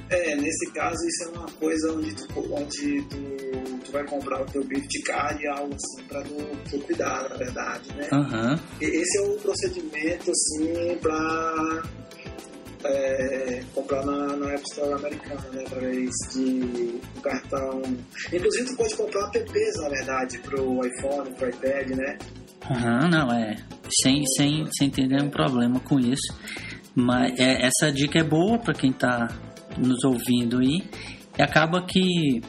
É, 0.10 0.36
nesse 0.36 0.72
caso 0.74 0.96
isso 1.06 1.24
é 1.26 1.38
uma 1.38 1.46
coisa 1.60 1.94
onde 1.94 2.16
tu, 2.16 2.54
onde 2.54 3.02
tu, 3.04 3.80
tu 3.86 3.92
vai 3.92 4.04
comprar 4.08 4.42
o 4.42 4.46
teu 4.46 4.64
gift 4.64 5.02
card 5.04 5.44
e 5.44 5.48
algo 5.48 5.76
assim 5.76 6.04
para 6.08 6.24
tu, 6.24 6.36
tu, 6.72 6.80
cuidar, 6.80 7.30
na 7.30 7.36
verdade, 7.36 7.94
né? 7.94 8.10
Uhum. 8.12 8.60
Esse 8.82 9.18
é 9.20 9.22
o 9.22 9.38
procedimento, 9.38 10.32
assim, 10.32 10.98
para 11.00 11.84
é, 12.84 13.64
comprar 13.74 14.06
na, 14.06 14.36
na 14.36 14.52
App 14.52 14.64
Store 14.72 14.94
americana, 14.94 15.50
né? 15.52 15.64
Através 15.66 16.10
de 16.34 17.00
um 17.18 17.22
cartão. 17.22 17.82
Inclusive, 18.32 18.66
tu 18.66 18.78
pode 18.78 18.96
comprar 18.96 19.30
apps, 19.34 19.82
na 19.82 19.90
verdade, 19.90 20.40
pro 20.40 20.86
iPhone, 20.86 21.32
pro 21.36 21.50
iPad, 21.50 21.90
né? 21.90 22.18
Aham, 22.70 23.04
uhum, 23.04 23.10
não, 23.10 23.32
é. 23.32 23.56
Sem, 24.02 24.26
sem, 24.36 24.66
sem 24.78 24.90
ter 24.90 25.08
nenhum 25.08 25.30
problema 25.30 25.80
com 25.80 26.00
isso. 26.00 26.34
Mas 26.94 27.40
é, 27.40 27.66
essa 27.66 27.92
dica 27.92 28.20
é 28.20 28.24
boa 28.24 28.58
para 28.58 28.74
quem 28.74 28.92
está 28.92 29.28
nos 29.78 30.04
ouvindo 30.04 30.60
aí. 30.60 30.84
E 31.38 31.42
acaba 31.42 31.86
que 31.86 32.42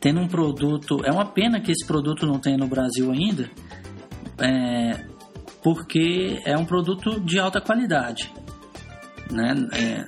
tendo 0.00 0.20
um 0.20 0.28
produto. 0.28 1.00
É 1.04 1.10
uma 1.10 1.26
pena 1.26 1.60
que 1.60 1.72
esse 1.72 1.86
produto 1.86 2.26
não 2.26 2.38
tenha 2.38 2.56
no 2.56 2.68
Brasil 2.68 3.10
ainda. 3.10 3.50
É, 4.40 5.04
porque 5.62 6.40
é 6.44 6.56
um 6.56 6.64
produto 6.64 7.20
de 7.20 7.40
alta 7.40 7.60
qualidade 7.60 8.32
né? 9.30 9.54
É, 9.72 10.04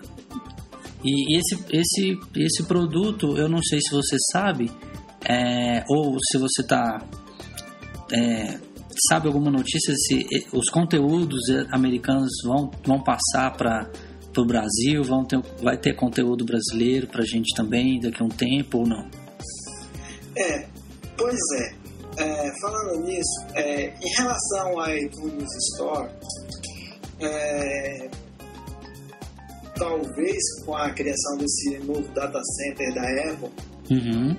e 1.04 1.38
esse, 1.38 1.64
esse, 1.70 2.18
esse 2.36 2.62
produto, 2.64 3.36
eu 3.36 3.48
não 3.48 3.62
sei 3.62 3.80
se 3.80 3.90
você 3.90 4.16
sabe, 4.32 4.70
é, 5.28 5.84
ou 5.88 6.16
se 6.30 6.38
você 6.38 6.62
está 6.62 6.98
é, 8.12 8.58
sabe 9.08 9.28
alguma 9.28 9.50
notícia 9.50 9.94
se 9.94 10.26
os 10.52 10.68
conteúdos 10.68 11.40
americanos 11.70 12.30
vão, 12.44 12.70
vão 12.84 13.02
passar 13.02 13.56
para 13.56 13.90
o 14.36 14.44
Brasil? 14.44 15.02
Vão 15.04 15.24
ter, 15.24 15.40
vai 15.62 15.78
ter 15.78 15.94
conteúdo 15.94 16.44
brasileiro 16.44 17.06
para 17.06 17.22
a 17.22 17.26
gente 17.26 17.54
também 17.54 18.00
daqui 18.00 18.22
a 18.22 18.26
um 18.26 18.28
tempo 18.28 18.78
ou 18.78 18.86
não? 18.86 19.08
É, 20.36 20.66
pois 21.16 21.40
é. 21.58 22.22
é 22.22 22.52
falando 22.60 23.04
nisso, 23.04 23.46
é, 23.54 23.86
em 23.88 24.16
relação 24.18 24.80
ao 24.80 24.96
iTunes 24.96 25.48
Store, 25.72 26.10
é, 27.20 28.10
talvez 29.80 30.38
com 30.64 30.76
a 30.76 30.90
criação 30.90 31.38
desse 31.38 31.78
novo 31.78 32.06
data 32.14 32.40
center 32.56 32.94
da 32.94 33.32
Apple, 33.32 33.50
uhum. 33.90 34.36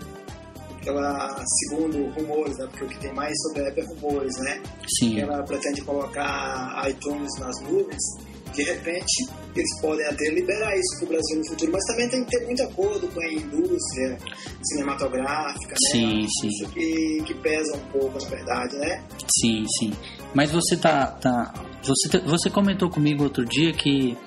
ela, 0.86 1.44
segundo 1.68 2.08
rumores, 2.12 2.58
né, 2.58 2.68
porque 2.68 2.86
o 2.86 2.88
que 2.88 3.00
tem 3.00 3.14
mais 3.14 3.34
sobre 3.42 3.64
a 3.64 3.70
Apple 3.70 3.82
é 3.82 3.86
rumores, 3.88 4.38
né? 4.38 4.62
Sim. 5.00 5.20
Ela 5.20 5.44
pretende 5.44 5.82
colocar 5.82 6.88
iTunes 6.88 7.32
nas 7.40 7.60
nuvens. 7.62 8.32
De 8.54 8.64
repente, 8.64 9.30
eles 9.56 9.82
podem 9.82 10.06
até 10.06 10.30
liberar 10.30 10.76
isso 10.76 10.98
para 11.00 11.06
o 11.06 11.08
Brasil 11.08 11.38
no 11.38 11.48
futuro, 11.48 11.72
mas 11.72 11.86
também 11.86 12.10
tem 12.10 12.26
que 12.26 12.38
ter 12.38 12.46
muito 12.46 12.64
acordo 12.64 13.08
com 13.08 13.22
a 13.22 13.34
indústria 13.34 14.18
cinematográfica, 14.62 15.72
né? 15.72 15.90
Sim, 15.92 16.28
sim. 16.28 16.48
Isso 16.48 16.70
que, 16.70 17.24
que 17.26 17.34
pesa 17.36 17.78
um 17.78 17.92
pouco, 17.92 18.22
na 18.22 18.30
verdade, 18.30 18.76
né? 18.78 19.02
Sim, 19.40 19.66
sim. 19.80 19.94
Mas 20.34 20.52
você 20.52 20.76
tá, 20.76 21.08
tá 21.08 21.54
você, 21.82 22.20
você 22.20 22.50
comentou 22.50 22.90
comigo 22.90 23.24
outro 23.24 23.46
dia 23.46 23.72
que 23.72 24.18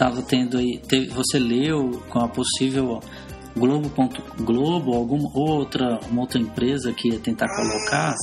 estava 0.00 0.22
tendo 0.22 0.56
aí, 0.56 0.80
teve, 0.88 1.08
você 1.08 1.38
leu 1.38 2.02
com 2.08 2.20
a 2.20 2.28
possível 2.28 3.00
Globo. 3.54 3.90
Globo, 4.38 4.94
alguma 4.94 5.28
outra, 5.34 5.98
uma 6.08 6.22
outra 6.22 6.40
empresa 6.40 6.92
que 6.92 7.08
ia 7.08 7.18
tentar 7.18 7.46
ah, 7.46 7.56
colocar. 7.56 8.14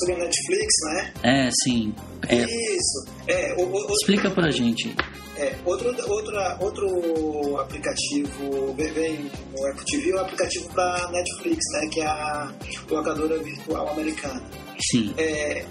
Sobre 0.00 0.14
a 0.16 0.24
Netflix, 0.24 0.74
né? 0.86 1.12
É, 1.22 1.50
sim. 1.62 1.94
É, 2.28 2.42
Isso. 2.42 3.06
É, 3.28 3.54
o, 3.58 3.64
o, 3.64 3.92
explica 3.92 4.28
pra 4.30 4.50
gente. 4.50 4.92
É, 5.36 5.56
outro, 5.64 5.88
outra, 6.10 6.58
outro 6.60 7.58
aplicativo 7.60 8.74
vem 8.74 9.30
no 9.56 9.66
Apple 9.68 9.84
TV 9.86 10.10
é 10.10 10.14
o 10.16 10.20
aplicativo 10.20 10.68
da 10.74 11.10
Netflix, 11.12 11.64
né? 11.74 11.88
Que 11.88 12.00
é 12.00 12.06
a 12.06 12.52
locadora 12.90 13.38
virtual 13.38 13.88
americana. 13.88 14.42
Sim. 14.90 15.14
É, 15.16 15.64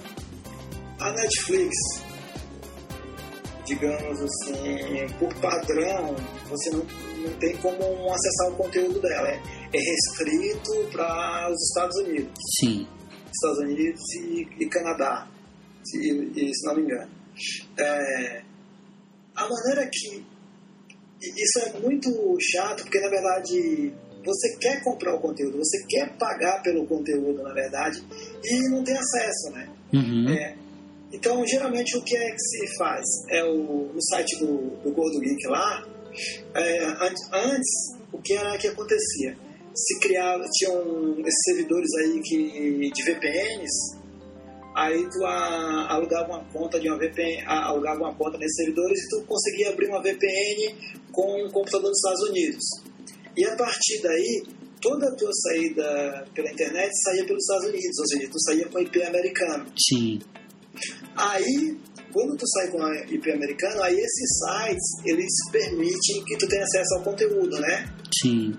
a 1.02 1.12
Netflix 1.12 2.02
digamos 3.72 4.20
assim, 4.20 5.08
por 5.18 5.34
padrão, 5.36 6.14
você 6.50 6.70
não, 6.72 6.80
não 6.80 7.40
tem 7.40 7.56
como 7.58 8.12
acessar 8.12 8.50
o 8.50 8.56
conteúdo 8.58 9.00
dela. 9.00 9.30
É, 9.30 9.40
é 9.74 9.80
restrito 9.80 10.92
para 10.92 11.50
os 11.50 11.62
Estados 11.70 11.98
Unidos. 12.00 12.34
Sim. 12.60 12.88
Estados 13.32 13.60
Unidos 13.60 14.02
e, 14.16 14.48
e 14.60 14.66
Canadá, 14.68 15.28
se, 15.86 15.98
e, 15.98 16.54
se 16.54 16.68
não 16.68 16.76
me 16.76 16.82
engano. 16.82 17.10
É, 17.78 18.44
a 19.36 19.48
maneira 19.48 19.90
que. 19.92 20.26
Isso 21.22 21.60
é 21.68 21.80
muito 21.80 22.10
chato, 22.42 22.82
porque 22.84 23.00
na 23.00 23.10
verdade 23.10 23.94
você 24.26 24.58
quer 24.60 24.84
comprar 24.84 25.16
o 25.16 25.20
conteúdo, 25.20 25.58
você 25.58 25.86
quer 25.88 26.18
pagar 26.18 26.62
pelo 26.64 26.86
conteúdo, 26.88 27.44
na 27.44 27.54
verdade, 27.54 28.04
e 28.44 28.70
não 28.70 28.84
tem 28.84 28.98
acesso, 28.98 29.52
né? 29.54 29.70
Uhum. 29.94 30.30
É, 30.30 30.58
então, 31.12 31.46
geralmente, 31.46 31.98
o 31.98 32.04
que 32.04 32.16
é 32.16 32.32
que 32.32 32.40
se 32.40 32.78
faz? 32.78 33.06
É 33.30 33.44
o, 33.44 33.92
no 33.94 34.02
site 34.02 34.40
do, 34.40 34.78
do 34.84 34.92
Gordo 34.92 35.20
Geek 35.20 35.48
lá, 35.48 35.86
é, 36.56 36.86
antes, 37.34 37.70
o 38.12 38.22
que 38.22 38.34
era 38.34 38.58
que 38.58 38.68
acontecia? 38.68 39.38
Se 39.74 40.00
criava, 40.00 40.44
tinham 40.52 41.20
esses 41.20 41.42
servidores 41.46 41.90
aí 42.00 42.22
que, 42.22 42.92
de 42.92 43.04
VPNs, 43.04 44.02
aí 44.76 45.10
tu 45.10 45.26
a, 45.26 45.94
alugava 45.94 46.28
uma 46.28 46.44
conta 46.52 46.80
de 46.80 46.90
uma 46.90 46.98
VPN, 46.98 47.44
a, 47.46 47.68
alugava 47.68 48.00
uma 48.00 48.16
conta 48.16 48.38
nesses 48.38 48.56
servidores 48.56 49.00
e 49.04 49.10
tu 49.10 49.26
conseguia 49.26 49.70
abrir 49.70 49.88
uma 49.88 50.02
VPN 50.02 50.76
com 51.12 51.46
um 51.46 51.50
computador 51.50 51.90
dos 51.90 51.98
Estados 51.98 52.30
Unidos. 52.30 52.64
E 53.36 53.46
a 53.46 53.56
partir 53.56 54.02
daí, 54.02 54.44
toda 54.82 55.08
a 55.08 55.16
tua 55.16 55.32
saída 55.34 56.26
pela 56.34 56.52
internet 56.52 56.92
saía 57.04 57.26
pelos 57.26 57.44
Estados 57.44 57.68
Unidos, 57.70 58.00
ou 58.00 58.08
seja, 58.08 58.30
tu 58.30 58.40
saía 58.42 58.68
com 58.68 58.80
IP 58.80 59.04
americano. 59.04 59.72
Sim. 59.78 60.20
Aí, 61.16 61.78
quando 62.12 62.38
tu 62.38 62.48
sai 62.48 62.72
com 62.72 62.84
a 62.84 62.96
IP 63.06 63.32
americana, 63.32 63.86
aí 63.86 63.96
esses 63.96 64.40
sites, 64.40 65.06
eles 65.06 65.32
permitem 65.52 66.24
que 66.26 66.38
tu 66.38 66.48
tenha 66.48 66.64
acesso 66.64 66.96
ao 66.96 67.04
conteúdo, 67.04 67.60
né? 67.60 67.86
Sim. 68.22 68.54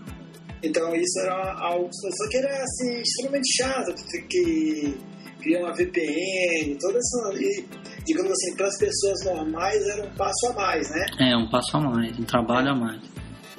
Então 0.63 0.95
isso 0.95 1.21
era 1.21 1.55
algo, 1.59 1.89
só 1.93 2.29
que 2.29 2.37
era 2.37 2.63
assim, 2.63 3.01
extremamente 3.01 3.57
chato, 3.57 3.95
tu 3.95 4.07
ter 4.09 4.23
que 4.29 4.97
criar 5.43 5.61
uma 5.61 5.75
VPN, 5.75 6.79
toda 6.81 6.99
essa, 6.99 7.35
e, 7.35 7.65
digamos 8.07 8.31
assim, 8.31 8.57
para 8.57 8.69
as 8.69 8.79
pessoas 8.79 9.25
normais 9.25 9.83
era 9.89 10.05
um 10.05 10.15
passo 10.15 10.47
a 10.51 10.53
mais, 10.53 10.89
né? 10.91 11.07
É, 11.19 11.37
um 11.37 11.51
passo 11.51 11.77
a 11.77 11.81
mais, 11.81 12.19
um 12.19 12.25
trabalho 12.25 12.71
a 12.71 12.75
mais. 12.77 13.03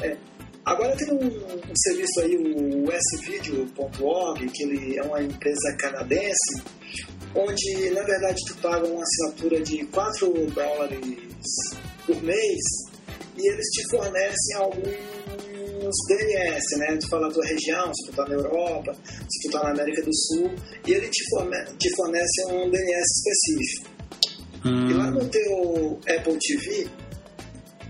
É. 0.02 0.18
Agora 0.66 0.96
tem 0.96 1.12
um, 1.12 1.28
um 1.28 1.76
serviço 1.76 2.22
aí, 2.22 2.38
o 2.38 2.88
svideo.org, 3.18 4.50
que 4.50 4.64
ele 4.64 4.98
é 4.98 5.04
uma 5.04 5.22
empresa 5.22 5.76
canadense, 5.78 6.64
onde 7.36 7.90
na 7.90 8.04
verdade 8.04 8.38
tu 8.48 8.56
paga 8.58 8.88
uma 8.88 9.04
assinatura 9.04 9.62
de 9.62 9.86
4 9.88 10.32
dólares 10.52 11.18
por 12.06 12.24
mês 12.24 12.62
e 13.38 13.48
eles 13.48 13.66
te 13.72 13.90
fornecem 13.90 14.56
alguns 14.56 15.96
DNS, 16.08 16.78
né? 16.78 16.98
Tu 16.98 17.10
fala 17.10 17.28
a 17.28 17.32
tua 17.32 17.46
região, 17.46 17.92
se 17.94 18.10
tu 18.10 18.16
tá 18.16 18.26
na 18.28 18.36
Europa, 18.36 18.96
se 19.04 19.50
tu 19.50 19.52
tá 19.52 19.64
na 19.64 19.72
América 19.72 20.02
do 20.02 20.16
Sul, 20.16 20.52
e 20.88 20.94
ele 20.94 21.10
te 21.10 21.24
fornece, 21.30 21.76
te 21.78 21.96
fornece 21.96 22.46
um 22.52 22.70
DNS 22.70 23.06
específico. 23.18 23.90
Hum. 24.66 24.90
E 24.90 24.94
lá 24.94 25.12
no 25.12 25.28
teu 25.28 26.00
Apple 26.08 26.38
TV, 26.40 26.88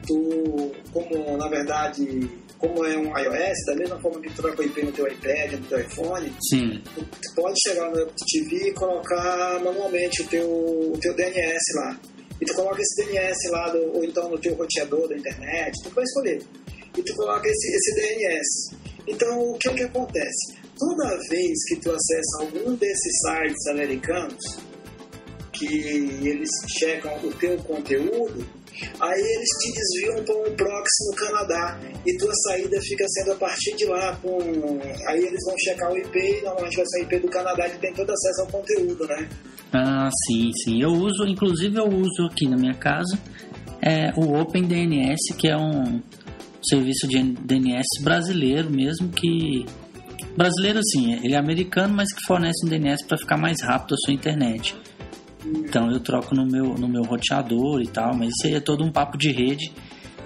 tu, 0.08 0.72
como 0.92 1.38
na 1.38 1.48
verdade 1.48 2.30
como 2.64 2.86
é 2.86 2.98
um 2.98 3.18
iOS, 3.18 3.66
da 3.66 3.76
mesma 3.76 4.00
forma 4.00 4.22
que 4.22 4.30
tu 4.30 4.42
troca 4.42 4.62
o 4.62 4.66
IP 4.66 4.84
no 4.84 4.92
teu 4.94 5.06
iPad, 5.06 5.52
no 5.52 5.66
teu 5.66 5.82
iPhone, 5.82 6.34
Sim. 6.50 6.82
tu 6.96 7.36
pode 7.36 7.60
chegar 7.62 7.92
no 7.92 8.02
Apple 8.02 8.26
TV 8.26 8.70
e 8.70 8.74
colocar 8.74 9.60
manualmente 9.62 10.22
o 10.22 10.28
teu, 10.28 10.48
o 10.48 10.98
teu 11.02 11.14
DNS 11.14 11.62
lá. 11.76 12.00
E 12.40 12.46
tu 12.46 12.54
coloca 12.54 12.82
esse 12.82 13.04
DNS 13.04 13.52
lá, 13.52 13.70
do, 13.70 13.98
ou 13.98 14.06
então 14.06 14.30
no 14.30 14.40
teu 14.40 14.56
roteador 14.56 15.10
da 15.10 15.18
internet, 15.18 15.74
tu 15.84 15.90
vai 15.90 16.06
escolher. 16.06 16.42
E 16.98 17.02
tu 17.02 17.14
coloca 17.16 17.46
esse, 17.46 17.68
esse 17.76 17.96
DNS. 17.96 18.78
Então, 19.08 19.42
o 19.42 19.58
que, 19.58 19.68
é 19.68 19.74
que 19.74 19.84
acontece? 19.84 20.56
Toda 20.80 21.20
vez 21.30 21.66
que 21.68 21.76
tu 21.82 21.92
acessa 21.92 22.44
algum 22.44 22.76
desses 22.76 23.20
sites 23.20 23.68
americanos, 23.68 24.58
que 25.52 25.66
eles 25.66 26.50
checam 26.80 27.14
o 27.26 27.34
teu 27.34 27.58
conteúdo, 27.58 28.63
Aí 29.00 29.22
eles 29.22 29.50
te 29.60 29.72
desviam 29.72 30.24
para 30.26 30.36
um 30.36 30.56
proxy 30.56 31.10
no 31.10 31.16
Canadá 31.16 31.80
e 32.06 32.18
tua 32.18 32.34
saída 32.48 32.80
fica 32.82 33.06
sendo 33.08 33.32
a 33.34 33.36
partir 33.36 33.76
de 33.76 33.86
lá. 33.86 34.16
Com... 34.22 34.40
Aí 35.08 35.20
eles 35.20 35.40
vão 35.46 35.56
checar 35.58 35.92
o 35.92 35.98
IP 35.98 36.18
e 36.18 36.42
normalmente 36.42 36.76
vai 36.76 36.86
ser 36.86 37.00
o 37.00 37.04
IP 37.04 37.20
do 37.20 37.28
Canadá 37.30 37.70
que 37.70 37.80
tem 37.80 37.94
todo 37.94 38.10
acesso 38.10 38.42
ao 38.42 38.48
conteúdo, 38.48 39.08
né? 39.08 39.30
Ah, 39.74 40.10
sim, 40.28 40.52
sim. 40.64 40.82
Eu 40.82 40.92
uso, 40.92 41.26
inclusive 41.26 41.80
eu 41.80 41.88
uso 41.88 42.28
aqui 42.30 42.48
na 42.48 42.58
minha 42.58 42.76
casa 42.76 43.18
é, 43.86 44.14
o 44.16 44.40
OpenDNS, 44.40 45.36
que 45.38 45.50
é 45.50 45.58
um 45.58 46.02
serviço 46.64 47.06
de 47.06 47.22
DNS 47.22 47.84
brasileiro 48.02 48.70
mesmo 48.70 49.10
que 49.10 49.66
brasileiro 50.38 50.80
sim, 50.82 51.14
ele 51.22 51.36
é 51.36 51.38
americano, 51.38 51.94
mas 51.94 52.08
que 52.14 52.26
fornece 52.26 52.66
um 52.66 52.70
DNS 52.70 53.06
para 53.06 53.18
ficar 53.18 53.38
mais 53.38 53.62
rápido 53.62 53.94
a 53.94 53.98
sua 53.98 54.14
internet. 54.14 54.74
Então 55.46 55.92
eu 55.92 56.00
troco 56.00 56.34
no 56.34 56.46
meu, 56.46 56.76
no 56.76 56.88
meu 56.88 57.04
roteador 57.04 57.82
e 57.82 57.88
tal, 57.88 58.16
mas 58.16 58.30
isso 58.30 58.48
aí 58.48 58.56
é 58.56 58.60
todo 58.60 58.84
um 58.84 58.92
papo 58.92 59.18
de 59.18 59.32
rede 59.32 59.72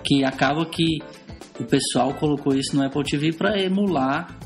que 0.04 0.24
acaba 0.24 0.66
que 0.66 1.00
o 1.60 1.66
pessoal 1.66 2.14
colocou 2.14 2.54
isso 2.54 2.76
no 2.76 2.84
Apple 2.84 3.04
TV 3.04 3.34
para 3.34 3.60
emular 3.60 4.38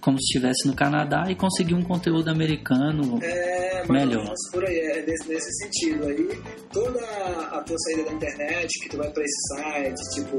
como 0.00 0.18
se 0.18 0.24
estivesse 0.24 0.68
no 0.68 0.76
Canadá 0.76 1.24
e 1.30 1.34
conseguir 1.34 1.74
um 1.74 1.82
conteúdo 1.82 2.28
americano 2.28 3.18
é, 3.22 3.86
melhor. 3.88 4.34
por 4.52 4.62
aí, 4.62 4.78
é 4.78 5.02
nesse, 5.06 5.28
nesse, 5.28 5.50
sentido 5.64 6.06
aí, 6.06 6.28
toda 6.70 7.00
a 7.00 7.62
tua 7.62 7.78
saída 7.78 8.04
da 8.04 8.12
internet, 8.12 8.68
que 8.82 8.90
tu 8.90 8.98
vai 8.98 9.10
para 9.10 9.22
esse 9.22 9.48
site, 9.48 10.14
tipo 10.14 10.36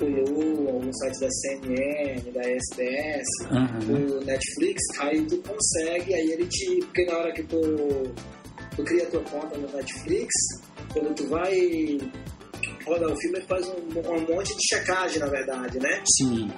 o 0.00 0.04
Lu, 0.04 0.68
alguns 0.68 0.98
sites 0.98 1.20
da 1.20 1.30
CNN, 1.30 2.30
da 2.32 2.40
SBS, 2.40 3.28
uhum. 3.52 3.78
do 3.86 4.24
Netflix, 4.24 4.82
aí 4.98 5.24
tu 5.26 5.38
consegue, 5.38 6.14
aí 6.14 6.32
ele 6.32 6.46
te. 6.46 6.80
Porque 6.86 7.04
na 7.04 7.18
hora 7.18 7.32
que 7.32 7.44
tu 7.44 8.12
tu 8.76 8.84
cria 8.84 9.06
tua 9.06 9.22
conta 9.22 9.56
no 9.58 9.68
Netflix, 9.72 10.32
quando 10.92 11.14
tu 11.14 11.26
vai 11.28 11.52
rodar 12.84 13.10
o 13.10 13.16
filme, 13.16 13.40
faz 13.42 13.66
um, 13.68 13.98
um 13.98 14.34
monte 14.34 14.56
de 14.56 14.66
checagem, 14.68 15.18
na 15.18 15.26
verdade, 15.26 15.78
né? 15.78 16.02
Sim. 16.16 16.50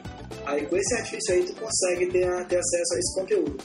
Aí 0.46 0.66
com 0.66 0.76
esse 0.76 0.94
artifício 0.94 1.34
aí 1.34 1.44
tu 1.44 1.54
consegue 1.54 2.06
ter, 2.06 2.46
ter 2.46 2.56
acesso 2.56 2.94
a 2.94 2.98
esse 2.98 3.14
conteúdo. 3.14 3.64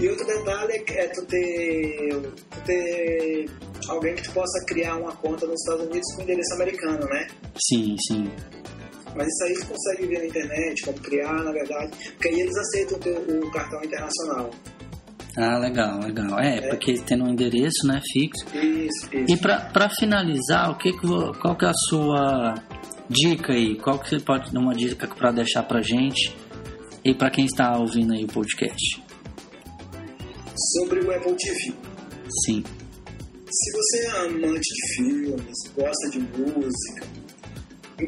E 0.00 0.08
outro 0.08 0.26
detalhe 0.26 0.72
é, 0.72 1.04
é 1.04 1.08
tu 1.08 1.26
ter, 1.26 2.08
tu 2.50 2.60
ter 2.64 3.50
alguém 3.88 4.14
que 4.14 4.22
tu 4.22 4.32
possa 4.32 4.64
criar 4.66 4.96
uma 4.96 5.14
conta 5.16 5.46
nos 5.46 5.60
Estados 5.60 5.86
Unidos 5.86 6.14
com 6.14 6.22
endereço 6.22 6.54
americano, 6.54 7.04
né? 7.06 7.26
Sim, 7.68 7.96
sim. 8.06 8.30
Mas 9.16 9.26
isso 9.26 9.44
aí 9.44 9.54
tu 9.54 9.66
consegue 9.66 10.06
ver 10.06 10.18
na 10.20 10.26
internet, 10.26 10.84
como 10.84 11.00
criar, 11.00 11.42
na 11.42 11.50
verdade, 11.50 12.12
porque 12.12 12.28
aí 12.28 12.40
eles 12.40 12.56
aceitam 12.56 12.96
o, 12.96 13.00
teu, 13.00 13.16
o 13.16 13.50
cartão 13.50 13.82
internacional. 13.82 14.50
Ah, 15.36 15.58
legal, 15.58 16.00
legal. 16.00 16.38
É, 16.40 16.58
é, 16.58 16.68
porque 16.68 16.94
tem 16.94 17.22
um 17.22 17.28
endereço, 17.28 17.86
né, 17.86 18.00
fixo. 18.12 18.44
Isso, 18.56 19.16
isso. 19.16 19.34
E 19.34 19.36
para 19.36 19.88
finalizar, 19.90 20.70
o 20.70 20.76
que, 20.76 20.92
que 20.92 21.06
qual 21.40 21.56
que 21.56 21.64
é 21.64 21.68
a 21.68 21.74
sua 21.88 22.54
dica 23.08 23.52
aí, 23.52 23.76
qual 23.76 23.98
que 23.98 24.08
você 24.08 24.20
pode 24.20 24.52
dar 24.52 24.60
uma 24.60 24.74
dica 24.74 25.06
para 25.06 25.32
deixar 25.32 25.62
pra 25.62 25.80
gente 25.80 26.36
e 27.04 27.14
para 27.14 27.30
quem 27.30 27.44
está 27.44 27.76
ouvindo 27.78 28.12
aí 28.12 28.24
o 28.24 28.28
podcast? 28.28 29.02
Sobre 30.74 31.00
o 31.00 31.10
Apple 31.14 31.36
TV. 31.36 31.74
Sim. 32.44 32.64
Se 33.50 33.72
você 33.72 34.06
é 34.06 34.26
amante 34.26 34.60
de 34.60 34.94
filmes, 34.94 35.56
gosta 35.74 36.10
de 36.10 36.18
música, 36.18 37.06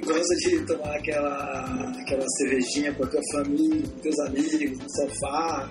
gosta 0.04 0.34
de 0.36 0.66
tomar 0.66 0.96
aquela, 0.96 1.92
aquela 1.98 2.26
cervejinha 2.38 2.92
com 2.92 3.04
a 3.04 3.06
tua 3.06 3.22
família, 3.32 3.82
com 3.88 3.98
teus 4.00 4.18
amigos, 4.20 4.78
no 4.78 4.90
sofá, 4.90 5.70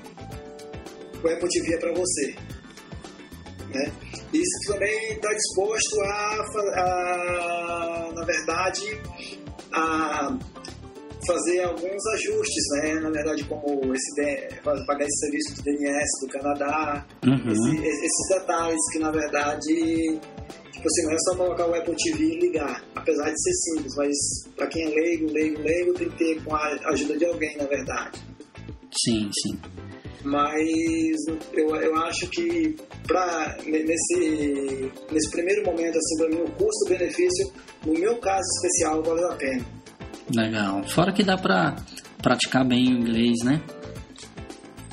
o 1.23 1.27
Apple 1.27 1.49
TV 1.49 1.73
é 1.73 1.77
para 1.77 1.93
você. 1.93 2.35
Né? 3.73 3.91
E 4.33 4.37
se 4.37 4.71
também 4.71 5.13
está 5.13 5.29
disposto 5.33 6.01
a, 6.01 6.45
a, 6.75 8.11
na 8.13 8.25
verdade, 8.25 9.01
a 9.73 10.37
fazer 11.27 11.61
alguns 11.63 12.05
ajustes, 12.13 12.63
né? 12.81 12.93
Na 12.95 13.09
verdade, 13.09 13.43
como 13.45 13.93
esse 13.93 14.61
pagar 14.63 15.05
esse 15.05 15.19
serviço 15.19 15.55
de 15.55 15.63
DNS 15.63 16.09
do 16.21 16.27
Canadá, 16.27 17.05
uhum. 17.25 17.51
esse, 17.51 17.85
esses 17.85 18.29
detalhes 18.29 18.79
que 18.91 18.99
na 18.99 19.11
verdade 19.11 20.19
tipo 20.79 20.87
assim, 20.87 21.03
não 21.03 21.11
é 21.11 21.17
só 21.19 21.35
colocar 21.35 21.67
o 21.67 21.75
Apple 21.75 21.95
TV 21.95 22.23
e 22.23 22.39
ligar, 22.39 22.83
apesar 22.95 23.29
de 23.29 23.41
ser 23.41 23.53
simples, 23.53 23.93
mas 23.97 24.15
para 24.55 24.67
quem 24.67 24.83
é 24.83 24.89
leigo, 24.89 25.31
leigo, 25.31 25.61
leigo, 25.61 25.93
tem 25.93 26.09
que 26.09 26.17
ter 26.17 26.43
com 26.43 26.55
a 26.55 26.67
ajuda 26.91 27.17
de 27.17 27.25
alguém, 27.25 27.57
na 27.57 27.65
verdade. 27.65 28.19
Sim, 29.05 29.29
sim. 29.41 29.59
Mas 30.23 31.17
eu, 31.53 31.75
eu 31.75 31.95
acho 31.97 32.29
que 32.29 32.75
pra, 33.07 33.57
nesse, 33.65 34.91
nesse 35.11 35.31
primeiro 35.31 35.65
momento, 35.65 35.97
assim, 35.97 36.17
para 36.17 36.29
mim, 36.29 36.41
o 36.41 36.51
custo-benefício, 36.51 37.51
no 37.85 37.93
meu 37.93 38.17
caso 38.17 38.47
especial, 38.57 39.01
valeu 39.01 39.31
a 39.31 39.35
pena. 39.35 39.65
Legal. 40.35 40.83
Fora 40.83 41.11
que 41.11 41.23
dá 41.23 41.37
para 41.37 41.75
praticar 42.21 42.65
bem 42.65 42.93
o 42.93 42.99
inglês, 42.99 43.43
né? 43.43 43.61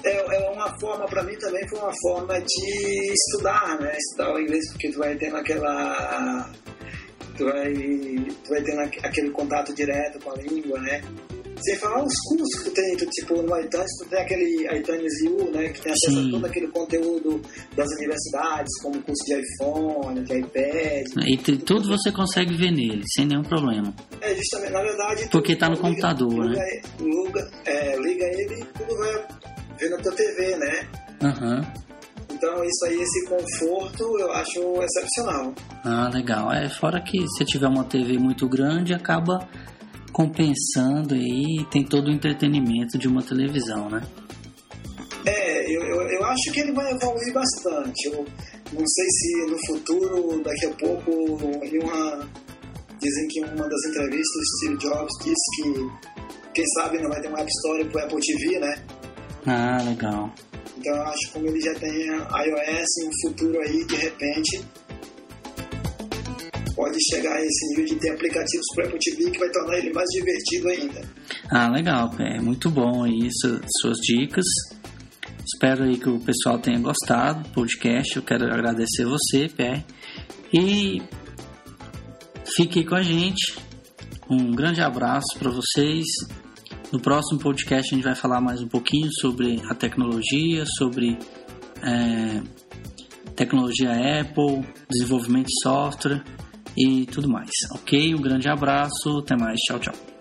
É, 0.04 0.36
é 0.36 0.50
uma 0.50 0.78
forma, 0.78 1.04
para 1.06 1.24
mim 1.24 1.36
também 1.36 1.68
foi 1.68 1.80
uma 1.80 1.92
forma 2.00 2.40
de 2.40 3.12
estudar, 3.12 3.78
né? 3.80 3.96
Estudar 3.96 4.34
o 4.34 4.40
inglês, 4.40 4.70
porque 4.70 4.90
tu 4.90 4.98
vai 4.98 5.16
tendo 5.16 5.36
aquela. 5.36 6.52
Tu 7.36 7.44
vai, 7.44 7.72
tu 7.74 8.50
vai 8.50 8.62
tendo 8.62 8.80
aquele 8.80 9.30
contato 9.30 9.74
direto 9.74 10.20
com 10.20 10.30
a 10.30 10.36
língua, 10.36 10.80
né? 10.80 11.02
Sem 11.60 11.76
falar 11.76 12.04
os 12.04 12.14
cursos 12.28 12.62
que 12.62 12.70
tem, 12.70 12.96
tu, 12.96 13.06
tipo, 13.06 13.42
no 13.42 13.58
iTunes, 13.58 13.90
tu 13.98 14.08
tem 14.08 14.20
aquele 14.20 14.78
iTunes 14.78 15.12
U, 15.24 15.50
né? 15.50 15.68
Que 15.70 15.80
tem 15.80 15.92
acesso 15.92 16.16
Sim. 16.22 16.28
a 16.28 16.30
todo 16.32 16.46
aquele 16.46 16.68
conteúdo 16.68 17.40
das 17.74 17.88
universidades, 17.92 18.82
como 18.82 19.02
curso 19.02 19.24
de 19.24 19.40
iPhone, 19.40 20.22
de 20.22 20.38
iPad. 20.38 21.06
E 21.26 21.56
tudo 21.58 21.88
você 21.88 22.12
consegue 22.12 22.54
ver 22.54 22.70
nele, 22.70 23.02
sem 23.14 23.26
nenhum 23.26 23.42
problema. 23.42 23.94
É, 24.20 24.34
justamente, 24.34 24.72
na 24.72 24.82
verdade... 24.82 25.28
Porque 25.30 25.52
está 25.52 25.68
no 25.68 25.76
liga, 25.76 25.88
computador, 25.88 26.46
liga, 26.46 26.60
né? 26.60 26.82
Liga, 27.00 27.50
é, 27.64 27.96
liga 27.96 28.24
ele 28.24 28.60
e 28.60 28.64
tudo 28.78 28.96
vai 28.98 29.26
ver 29.78 29.90
na 29.90 29.96
tua 29.98 30.12
TV, 30.12 30.56
né? 30.56 30.88
Aham. 31.22 31.56
Uhum. 31.56 31.86
Então, 32.36 32.62
isso 32.64 32.84
aí, 32.84 33.00
esse 33.00 33.24
conforto, 33.26 34.18
eu 34.18 34.30
acho 34.30 34.60
excepcional. 34.82 35.54
Ah, 35.82 36.10
legal. 36.12 36.52
É, 36.52 36.68
fora 36.68 37.00
que 37.00 37.26
se 37.28 37.44
tiver 37.46 37.66
uma 37.66 37.84
TV 37.84 38.18
muito 38.18 38.46
grande, 38.46 38.92
acaba 38.92 39.48
compensando 40.16 41.14
aí, 41.14 41.62
tem 41.70 41.84
todo 41.84 42.08
o 42.08 42.10
entretenimento 42.10 42.96
de 42.96 43.06
uma 43.06 43.22
televisão, 43.22 43.90
né? 43.90 44.02
É, 45.26 45.70
eu, 45.70 45.82
eu, 45.82 46.00
eu 46.08 46.24
acho 46.24 46.52
que 46.54 46.60
ele 46.60 46.72
vai 46.72 46.90
evoluir 46.90 47.34
bastante. 47.34 48.06
Eu 48.06 48.24
não 48.72 48.86
sei 48.86 49.06
se 49.10 49.46
no 49.46 49.58
futuro, 49.66 50.42
daqui 50.42 50.64
a 50.64 50.70
pouco, 50.70 51.10
em 51.62 51.78
uma. 51.84 52.26
Dizem 52.98 53.28
que 53.28 53.40
em 53.40 53.44
uma 53.44 53.68
das 53.68 53.84
entrevistas, 53.90 54.42
Steve 54.56 54.78
Jobs 54.78 55.12
disse 55.22 55.62
que 55.62 56.52
quem 56.54 56.64
sabe 56.68 56.98
não 57.02 57.10
vai 57.10 57.20
ter 57.20 57.28
uma 57.28 57.40
App 57.40 57.50
Store 57.50 57.84
pro 57.84 58.00
Apple 58.00 58.20
TV, 58.20 58.58
né? 58.58 58.82
Ah, 59.44 59.82
legal. 59.82 60.32
Então 60.78 60.96
eu 60.96 61.02
acho 61.02 61.26
que 61.26 61.32
como 61.34 61.46
ele 61.46 61.60
já 61.60 61.74
tem 61.74 62.06
iOS 62.06 62.88
um 63.04 63.28
futuro 63.28 63.60
aí, 63.60 63.84
de 63.84 63.96
repente, 63.96 64.64
pode 66.76 66.98
chegar 67.10 67.34
a 67.34 67.40
esse 67.40 67.68
nível 67.70 67.86
de 67.86 67.96
ter 67.96 68.10
aplicativos 68.10 68.66
para 68.74 68.86
Apple 68.86 68.98
TV 68.98 69.30
que 69.30 69.38
vai 69.38 69.50
tornar 69.50 69.78
ele 69.78 69.92
mais 69.92 70.08
divertido 70.10 70.68
ainda. 70.68 71.00
Ah, 71.50 71.68
legal, 71.70 72.14
é 72.20 72.38
muito 72.38 72.70
bom 72.70 73.06
isso, 73.06 73.60
suas 73.80 73.96
dicas. 73.98 74.44
Espero 75.54 75.84
aí 75.84 75.96
que 75.96 76.08
o 76.08 76.20
pessoal 76.20 76.58
tenha 76.58 76.78
gostado 76.78 77.42
do 77.42 77.48
podcast. 77.50 78.16
Eu 78.16 78.22
quero 78.22 78.44
agradecer 78.52 79.06
você, 79.06 79.48
Pé. 79.48 79.84
E 80.52 81.00
fique 82.56 82.84
com 82.84 82.94
a 82.94 83.02
gente. 83.02 83.56
Um 84.28 84.50
grande 84.50 84.80
abraço 84.80 85.38
para 85.38 85.50
vocês. 85.50 86.04
No 86.92 87.00
próximo 87.00 87.40
podcast 87.40 87.92
a 87.92 87.96
gente 87.96 88.04
vai 88.04 88.14
falar 88.14 88.40
mais 88.40 88.60
um 88.60 88.68
pouquinho 88.68 89.08
sobre 89.20 89.60
a 89.70 89.74
tecnologia, 89.74 90.64
sobre 90.78 91.16
é, 91.82 92.42
tecnologia 93.34 94.20
Apple, 94.20 94.66
desenvolvimento 94.90 95.46
de 95.46 95.62
software 95.62 96.22
e 96.76 97.06
tudo 97.06 97.28
mais. 97.28 97.50
Ok? 97.72 98.14
Um 98.14 98.20
grande 98.20 98.48
abraço, 98.48 99.18
até 99.18 99.36
mais, 99.36 99.58
tchau, 99.60 99.78
tchau. 99.78 100.15